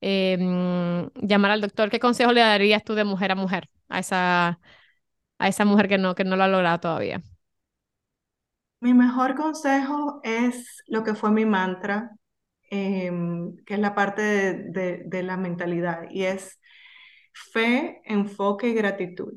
de 0.00 0.38
mm, 0.40 1.26
llamar 1.26 1.50
al 1.52 1.60
doctor, 1.60 1.90
¿qué 1.90 2.00
consejo 2.00 2.32
le 2.32 2.40
darías 2.40 2.84
tú 2.84 2.94
de 2.94 3.04
mujer 3.04 3.32
a 3.32 3.34
mujer 3.34 3.68
a 3.88 4.00
esa, 4.00 4.60
a 5.38 5.48
esa 5.48 5.64
mujer 5.64 5.88
que 5.88 5.98
no, 5.98 6.14
que 6.14 6.24
no 6.24 6.36
lo 6.36 6.44
ha 6.44 6.48
logrado 6.48 6.80
todavía? 6.80 7.22
Mi 8.80 8.94
mejor 8.94 9.34
consejo 9.34 10.20
es 10.22 10.82
lo 10.86 11.02
que 11.04 11.14
fue 11.14 11.30
mi 11.30 11.46
mantra, 11.46 12.10
em, 12.70 13.56
que 13.64 13.74
es 13.74 13.80
la 13.80 13.94
parte 13.94 14.22
de, 14.22 14.54
de- 14.72 15.02
de 15.06 15.22
la 15.22 15.36
mentalidad, 15.36 16.02
y 16.10 16.24
es 16.24 16.60
fe, 17.52 18.02
enfoque 18.04 18.68
y 18.68 18.74
gratitud. 18.74 19.34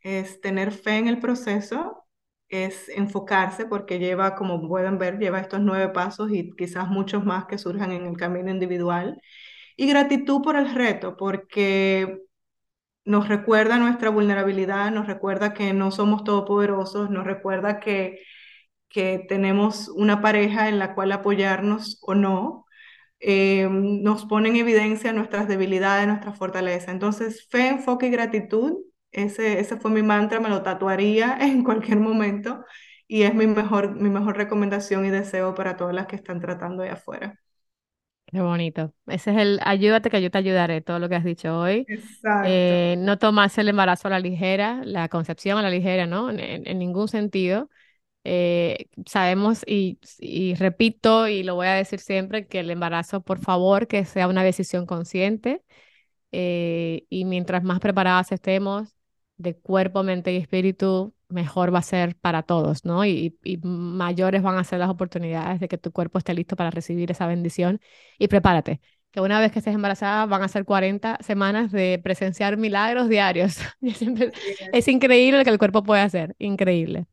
Es 0.00 0.40
tener 0.40 0.72
fe 0.72 0.98
en 0.98 1.08
el 1.08 1.20
proceso, 1.20 2.06
es 2.48 2.88
enfocarse, 2.88 3.66
porque 3.66 3.98
lleva, 3.98 4.34
como 4.36 4.66
pueden 4.68 4.98
ver, 4.98 5.18
lleva 5.18 5.40
estos 5.40 5.60
nueve 5.60 5.90
pasos 5.90 6.30
y 6.32 6.50
quizás 6.56 6.88
muchos 6.88 7.24
más 7.24 7.46
que 7.46 7.58
surjan 7.58 7.92
en 7.92 8.06
el 8.06 8.16
camino 8.16 8.50
individual. 8.50 9.20
Y 9.76 9.88
gratitud 9.88 10.42
por 10.42 10.56
el 10.56 10.74
reto, 10.74 11.16
porque 11.16 12.20
nos 13.04 13.28
recuerda 13.28 13.78
nuestra 13.78 14.10
vulnerabilidad, 14.10 14.90
nos 14.92 15.06
recuerda 15.06 15.54
que 15.54 15.72
no 15.72 15.90
somos 15.90 16.24
todopoderosos, 16.24 17.10
nos 17.10 17.24
recuerda 17.24 17.80
que 17.80 18.20
que 18.88 19.24
tenemos 19.28 19.88
una 19.88 20.20
pareja 20.20 20.68
en 20.68 20.78
la 20.78 20.94
cual 20.94 21.12
apoyarnos 21.12 21.98
o 22.02 22.14
no, 22.14 22.66
eh, 23.20 23.68
nos 23.70 24.24
pone 24.26 24.48
en 24.50 24.56
evidencia 24.56 25.12
nuestras 25.12 25.48
debilidades, 25.48 26.06
nuestra 26.08 26.32
fortaleza. 26.32 26.90
Entonces, 26.92 27.48
fe, 27.50 27.68
enfoque 27.68 28.06
y 28.06 28.10
gratitud, 28.10 28.78
ese, 29.12 29.60
ese 29.60 29.76
fue 29.78 29.90
mi 29.90 30.02
mantra, 30.02 30.40
me 30.40 30.48
lo 30.48 30.62
tatuaría 30.62 31.36
en 31.40 31.64
cualquier 31.64 31.98
momento 32.00 32.64
y 33.08 33.22
es 33.22 33.34
mi 33.34 33.46
mejor, 33.46 33.94
mi 33.96 34.10
mejor 34.10 34.36
recomendación 34.36 35.04
y 35.06 35.10
deseo 35.10 35.54
para 35.54 35.76
todas 35.76 35.94
las 35.94 36.06
que 36.06 36.16
están 36.16 36.40
tratando 36.40 36.82
de 36.82 36.90
afuera. 36.90 37.38
Qué 38.26 38.40
bonito. 38.40 38.94
Ese 39.06 39.32
es 39.32 39.38
el 39.38 39.60
ayúdate 39.64 40.08
que 40.10 40.22
yo 40.22 40.30
te 40.30 40.38
ayudaré, 40.38 40.80
todo 40.82 40.98
lo 41.00 41.08
que 41.08 41.16
has 41.16 41.24
dicho 41.24 41.58
hoy. 41.58 41.88
Exacto. 41.94 42.74
Eh, 42.82 42.96
no 42.98 43.18
tomarse 43.18 43.62
el 43.62 43.68
embarazo 43.70 44.08
a 44.08 44.12
la 44.12 44.20
ligera, 44.20 44.82
la 44.84 45.08
concepción 45.08 45.58
a 45.58 45.62
la 45.62 45.70
ligera, 45.70 46.06
¿no? 46.06 46.30
En- 46.30 46.66
en 46.68 46.78
ningún 46.78 47.08
sentido. 47.08 47.70
Eh, 48.32 48.86
sabemos 49.06 49.64
y, 49.66 49.98
y 50.20 50.54
repito 50.54 51.26
y 51.26 51.42
lo 51.42 51.56
voy 51.56 51.66
a 51.66 51.74
decir 51.74 51.98
siempre 51.98 52.46
que 52.46 52.60
el 52.60 52.70
embarazo, 52.70 53.22
por 53.22 53.40
favor, 53.40 53.88
que 53.88 54.04
sea 54.04 54.28
una 54.28 54.44
decisión 54.44 54.86
consciente 54.86 55.64
eh, 56.32 57.06
y 57.10 57.24
mientras 57.24 57.64
más 57.64 57.80
preparadas 57.80 58.32
estemos 58.32 58.94
de 59.36 59.56
cuerpo, 59.56 60.04
mente 60.04 60.32
y 60.32 60.36
espíritu, 60.36 61.14
mejor 61.28 61.74
va 61.74 61.80
a 61.80 61.82
ser 61.82 62.16
para 62.16 62.42
todos, 62.44 62.84
¿no? 62.84 63.04
Y, 63.04 63.38
y 63.42 63.58
mayores 63.62 64.42
van 64.42 64.58
a 64.58 64.64
ser 64.64 64.78
las 64.80 64.90
oportunidades 64.90 65.58
de 65.60 65.68
que 65.68 65.78
tu 65.78 65.92
cuerpo 65.92 66.18
esté 66.18 66.34
listo 66.34 66.56
para 66.56 66.70
recibir 66.70 67.10
esa 67.10 67.26
bendición. 67.26 67.80
Y 68.18 68.28
prepárate, 68.28 68.80
que 69.10 69.20
una 69.20 69.40
vez 69.40 69.52
que 69.52 69.58
estés 69.58 69.74
embarazada 69.74 70.26
van 70.26 70.42
a 70.42 70.48
ser 70.48 70.64
40 70.64 71.18
semanas 71.20 71.72
de 71.72 72.00
presenciar 72.02 72.56
milagros 72.56 73.08
diarios. 73.08 73.58
Es, 74.72 74.88
increíble 74.88 75.38
lo 75.38 75.44
que 75.44 75.50
el 75.50 75.58
cuerpo 75.58 75.82
puede 75.82 76.02
hacer, 76.02 76.36
increíble, 76.38 77.06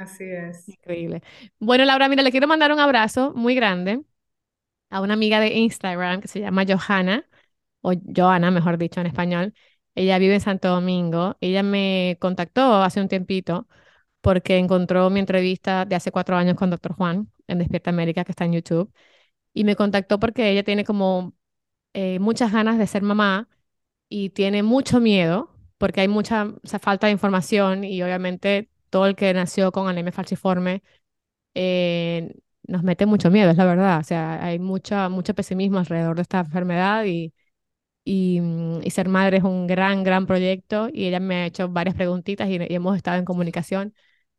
así 0.00 0.24
es. 0.24 0.68
increíble. 0.68 1.22
Bueno, 1.58 1.84
Laura, 1.84 2.08
mira, 2.08 2.22
le 2.22 2.30
quiero 2.30 2.46
mandar 2.46 2.72
un 2.72 2.80
abrazo 2.80 3.32
muy 3.34 3.54
grande 3.54 4.02
a 4.90 5.00
una 5.00 5.14
amiga 5.14 5.40
de 5.40 5.54
Instagram 5.58 6.20
que 6.20 6.28
se 6.28 6.40
llama 6.40 6.64
Johanna 6.68 7.26
o 7.82 7.92
Joana, 8.16 8.50
mejor 8.50 8.78
dicho 8.78 9.00
en 9.00 9.06
español. 9.06 9.54
Ella 9.94 10.18
vive 10.18 10.34
en 10.34 10.40
Santo 10.40 10.68
Domingo. 10.68 11.36
Ella 11.40 11.62
me 11.62 12.18
contactó 12.20 12.82
hace 12.82 13.00
un 13.00 13.08
tiempito 13.08 13.68
porque 14.22 14.58
encontró 14.58 15.10
mi 15.10 15.20
entrevista 15.20 15.84
de 15.86 15.96
hace 15.96 16.12
cuatro 16.12 16.36
años 16.36 16.56
con 16.56 16.70
Doctor 16.70 16.94
Juan 16.94 17.30
en 17.48 17.58
Despierta 17.58 17.90
América, 17.90 18.24
que 18.24 18.32
está 18.32 18.44
en 18.46 18.54
YouTube. 18.54 18.92
Y 19.54 19.64
me 19.64 19.76
contactó 19.76 20.20
porque 20.20 20.50
ella 20.50 20.64
tiene 20.64 20.84
como 20.84 21.34
eh, 21.94 22.18
muchas 22.20 22.52
ganas 22.52 22.78
de 22.78 22.86
ser 22.86 23.02
mamá 23.02 23.48
y 24.08 24.30
tiene 24.30 24.62
mucho 24.62 25.00
miedo 25.00 25.50
porque 25.78 26.02
hay 26.02 26.08
mucha 26.08 26.44
o 26.46 26.66
sea, 26.68 26.78
falta 26.78 27.06
de 27.08 27.12
información 27.14 27.84
y 27.84 28.02
obviamente 28.02 28.70
todo 28.90 29.06
el 29.06 29.16
que 29.16 29.32
nació 29.34 29.72
con 29.72 29.88
anemia 29.88 30.12
falciforme 30.12 30.82
eh, 31.54 32.34
nos 32.68 32.82
mete 32.82 33.06
mucho 33.06 33.30
miedo, 33.30 33.50
es 33.50 33.56
la 33.56 33.64
verdad. 33.64 34.00
O 34.00 34.04
sea, 34.04 34.44
hay 34.44 34.58
mucha, 34.58 35.08
mucho 35.08 35.34
pesimismo 35.34 35.78
alrededor 35.78 36.16
de 36.16 36.22
esta 36.22 36.40
enfermedad 36.40 37.04
y, 37.06 37.34
y, 38.04 38.40
mm, 38.40 38.80
y 38.84 38.90
ser 38.90 39.08
madre 39.08 39.38
es 39.38 39.44
un 39.44 39.66
gran, 39.66 40.04
gran 40.04 40.26
proyecto 40.26 40.88
y 40.92 41.06
ella 41.06 41.20
me 41.20 41.36
ha 41.36 41.46
hecho 41.46 41.68
varias 41.68 41.94
preguntitas 41.96 42.48
y, 42.48 42.56
y 42.56 42.74
hemos 42.74 42.96
estado 42.96 43.18
en 43.18 43.24
comunicación. 43.24 43.94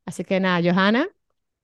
Así 0.06 0.24
que 0.24 0.40
nada, 0.40 0.62
Johanna, 0.64 1.08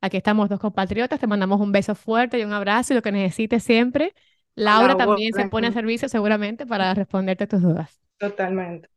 aquí 0.02 0.17
estamos 0.17 0.50
dos 0.50 0.60
compatriotas, 0.60 1.19
te 1.19 1.28
mandamos 1.28 1.60
un 1.62 1.71
beso 1.71 1.95
fuerte 1.95 2.39
y 2.39 2.43
un 2.43 2.54
abrazo 2.54 2.93
y 2.93 2.95
lo 2.97 3.02
que 3.02 3.12
necesites 3.12 3.63
siempre. 3.63 4.13
Laura 4.56 4.95
La 4.95 4.97
también 4.97 5.34
se 5.34 5.45
pone 5.45 5.67
a 5.67 5.71
servicio 5.73 6.10
seguramente 6.10 6.65
para 6.65 6.93
responderte 6.93 7.47
tus 7.47 7.62
dudas. 7.62 8.02
totalmente. 8.17 8.89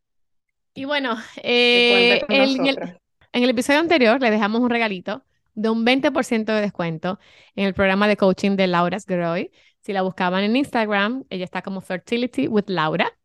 Y 0.74 0.84
bueno, 0.84 1.16
eh, 1.42 2.26
el-. 2.28 2.99
En 3.32 3.42
el 3.44 3.50
episodio 3.50 3.80
anterior 3.80 4.20
le 4.20 4.30
dejamos 4.30 4.60
un 4.60 4.70
regalito 4.70 5.24
de 5.54 5.70
un 5.70 5.84
20% 5.84 6.52
de 6.52 6.60
descuento 6.60 7.18
en 7.54 7.66
el 7.66 7.74
programa 7.74 8.08
de 8.08 8.16
coaching 8.16 8.56
de 8.56 8.66
Laura 8.66 8.98
Sgroy. 8.98 9.50
Si 9.80 9.92
la 9.92 10.02
buscaban 10.02 10.44
en 10.44 10.56
Instagram, 10.56 11.24
ella 11.30 11.44
está 11.44 11.62
como 11.62 11.80
Fertility 11.80 12.48
with 12.48 12.64
Laura. 12.68 13.16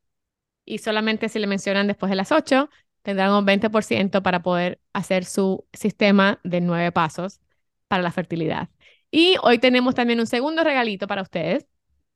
Y 0.66 0.80
solamente 0.80 1.30
si 1.30 1.40
le 1.40 1.48
mencionan 1.48 1.88
después 1.88 2.10
de 2.10 2.16
las 2.16 2.32
8, 2.32 2.70
tendrán 3.04 3.32
un 3.34 3.46
20% 3.46 4.22
para 4.24 4.42
poder 4.42 4.80
hacer 4.94 5.26
su 5.26 5.66
sistema 5.74 6.40
de 6.44 6.62
nueve 6.62 6.92
pasos 6.92 7.40
para 7.88 8.02
la 8.02 8.12
fertilidad. 8.12 8.70
Y 9.12 9.36
hoy 9.44 9.60
tenemos 9.60 9.96
también 9.96 10.20
un 10.20 10.28
segundo 10.28 10.64
regalito 10.64 11.08
para 11.08 11.22
ustedes. 11.22 11.68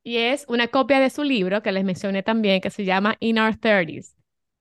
Y 0.04 0.18
es 0.18 0.46
una 0.48 0.68
copia 0.70 1.00
de 1.00 1.10
su 1.10 1.24
libro 1.24 1.62
que 1.62 1.72
les 1.72 1.84
mencioné 1.84 2.24
también, 2.24 2.62
que 2.62 2.70
se 2.72 2.86
llama 2.86 3.18
In 3.20 3.40
Our 3.40 3.56
30s. 3.60 4.16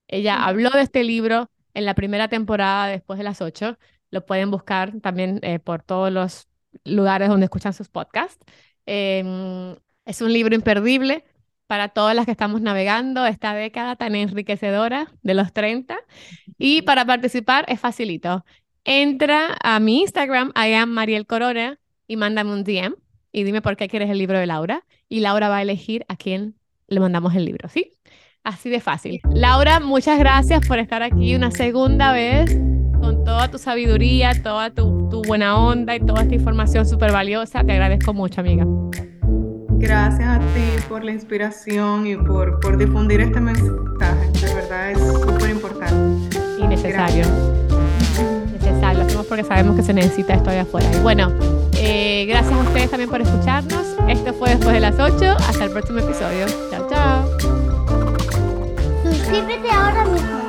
Ella 0.09 0.45
habló 0.45 0.71
de 0.71 0.83
este 0.83 1.05
libro 1.05 1.51
en 1.75 1.85
la 1.85 1.95
primera 1.95 2.29
temporada 2.29 2.87
después 2.87 3.19
de 3.19 3.25
las 3.25 3.41
8. 3.41 3.79
Lo 4.11 4.27
pueden 4.27 4.51
buscar 4.51 5.01
también 5.01 5.41
eh, 5.43 5.59
por 5.59 5.83
todos 5.83 6.13
los 6.13 6.49
lugares 6.85 7.29
donde 7.29 7.45
escuchan 7.45 7.73
sus 7.73 7.89
podcasts. 7.89 8.45
Em, 8.87 9.77
es 10.05 10.23
un 10.23 10.33
libro 10.33 10.55
imperdible 10.55 11.25
para 11.67 11.89
todas 11.91 12.17
las 12.17 12.25
que 12.25 12.33
estamos 12.33 12.63
navegando 12.63 13.27
esta 13.27 13.55
década 13.55 13.97
tan 13.97 14.15
enriquecedora 14.15 15.13
de 15.23 15.35
los 15.35 15.53
30. 15.53 15.99
Y 16.59 16.83
para 16.83 17.05
participar 17.05 17.65
es 17.69 17.81
facilito. 17.81 18.45
Entra 18.85 19.57
a 19.63 19.81
mi 19.81 20.01
Instagram, 20.01 20.53
I 20.57 20.73
am 20.75 20.91
Mariel 20.91 21.27
Corona, 21.27 21.79
y 22.07 22.17
mándame 22.17 22.53
un 22.53 22.65
DM 22.65 22.95
y 23.33 23.45
dime 23.45 23.61
por 23.63 23.77
qué 23.77 23.89
quieres 23.89 24.11
el 24.11 24.19
libro 24.19 24.39
de 24.39 24.47
Laura. 24.47 24.85
Y 25.09 25.21
Laura 25.21 25.49
va 25.49 25.59
a 25.59 25.63
elegir 25.63 26.05
a 26.09 26.17
quién 26.17 26.57
le 26.89 27.01
mandamos 27.01 27.35
el 27.35 27.45
libro, 27.45 27.69
¿sí? 27.69 27.93
Así 28.45 28.71
de 28.71 28.81
fácil. 28.81 29.21
Laura, 29.33 29.81
muchas 29.81 30.19
gracias 30.19 30.67
por 30.67 30.79
estar 30.79 31.03
aquí 31.03 31.35
una 31.35 31.51
segunda 31.51 32.13
vez 32.13 32.59
con 33.01 33.25
toda 33.25 33.51
tu 33.51 33.59
sabiduría, 33.59 34.43
toda 34.43 34.71
tu, 34.71 35.09
tu 35.09 35.23
buena 35.23 35.59
onda 35.59 35.95
y 35.95 36.01
toda 36.01 36.23
esta 36.23 36.35
información 36.35 36.87
súper 36.87 37.13
valiosa. 37.13 37.63
Te 37.65 37.73
agradezco 37.73 38.13
mucho, 38.13 38.41
amiga. 38.41 38.65
Gracias 39.81 40.29
a 40.29 40.39
ti 40.41 40.83
por 40.89 41.05
la 41.05 41.13
inspiración 41.13 42.07
y 42.07 42.17
por, 42.17 42.59
por 42.59 42.77
difundir 42.77 43.21
este 43.21 43.39
mensaje. 43.41 44.31
De 44.41 44.55
verdad 44.55 44.91
es 44.91 44.99
súper 44.99 45.51
importante. 45.51 46.39
Y 46.59 46.67
necesario. 46.67 47.25
Necesario. 48.53 48.99
Lo 48.99 49.07
hacemos 49.07 49.27
porque 49.27 49.45
sabemos 49.45 49.77
que 49.77 49.83
se 49.83 49.95
necesita 49.95 50.35
esto 50.35 50.51
allá 50.51 50.63
afuera. 50.63 50.89
Y 50.93 51.01
bueno, 51.01 51.33
eh, 51.77 52.27
gracias 52.29 52.55
a 52.55 52.59
ustedes 52.59 52.91
también 52.91 53.09
por 53.09 53.21
escucharnos. 53.21 53.87
Esto 54.09 54.35
fue 54.35 54.51
después 54.51 54.73
de 54.73 54.81
las 54.81 54.99
8. 54.99 55.37
Hasta 55.49 55.65
el 55.65 55.71
próximo 55.71 56.01
episodio. 56.01 56.47
Chao, 56.71 56.89
chao. 56.91 57.68
Suscríbete 59.29 59.71
ahora 59.71 60.05
mismo. 60.07 60.48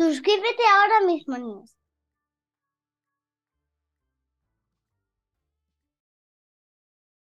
Suscríbete 0.00 0.62
ahora 0.66 1.00
mismo, 1.06 1.36
niños. 1.36 1.79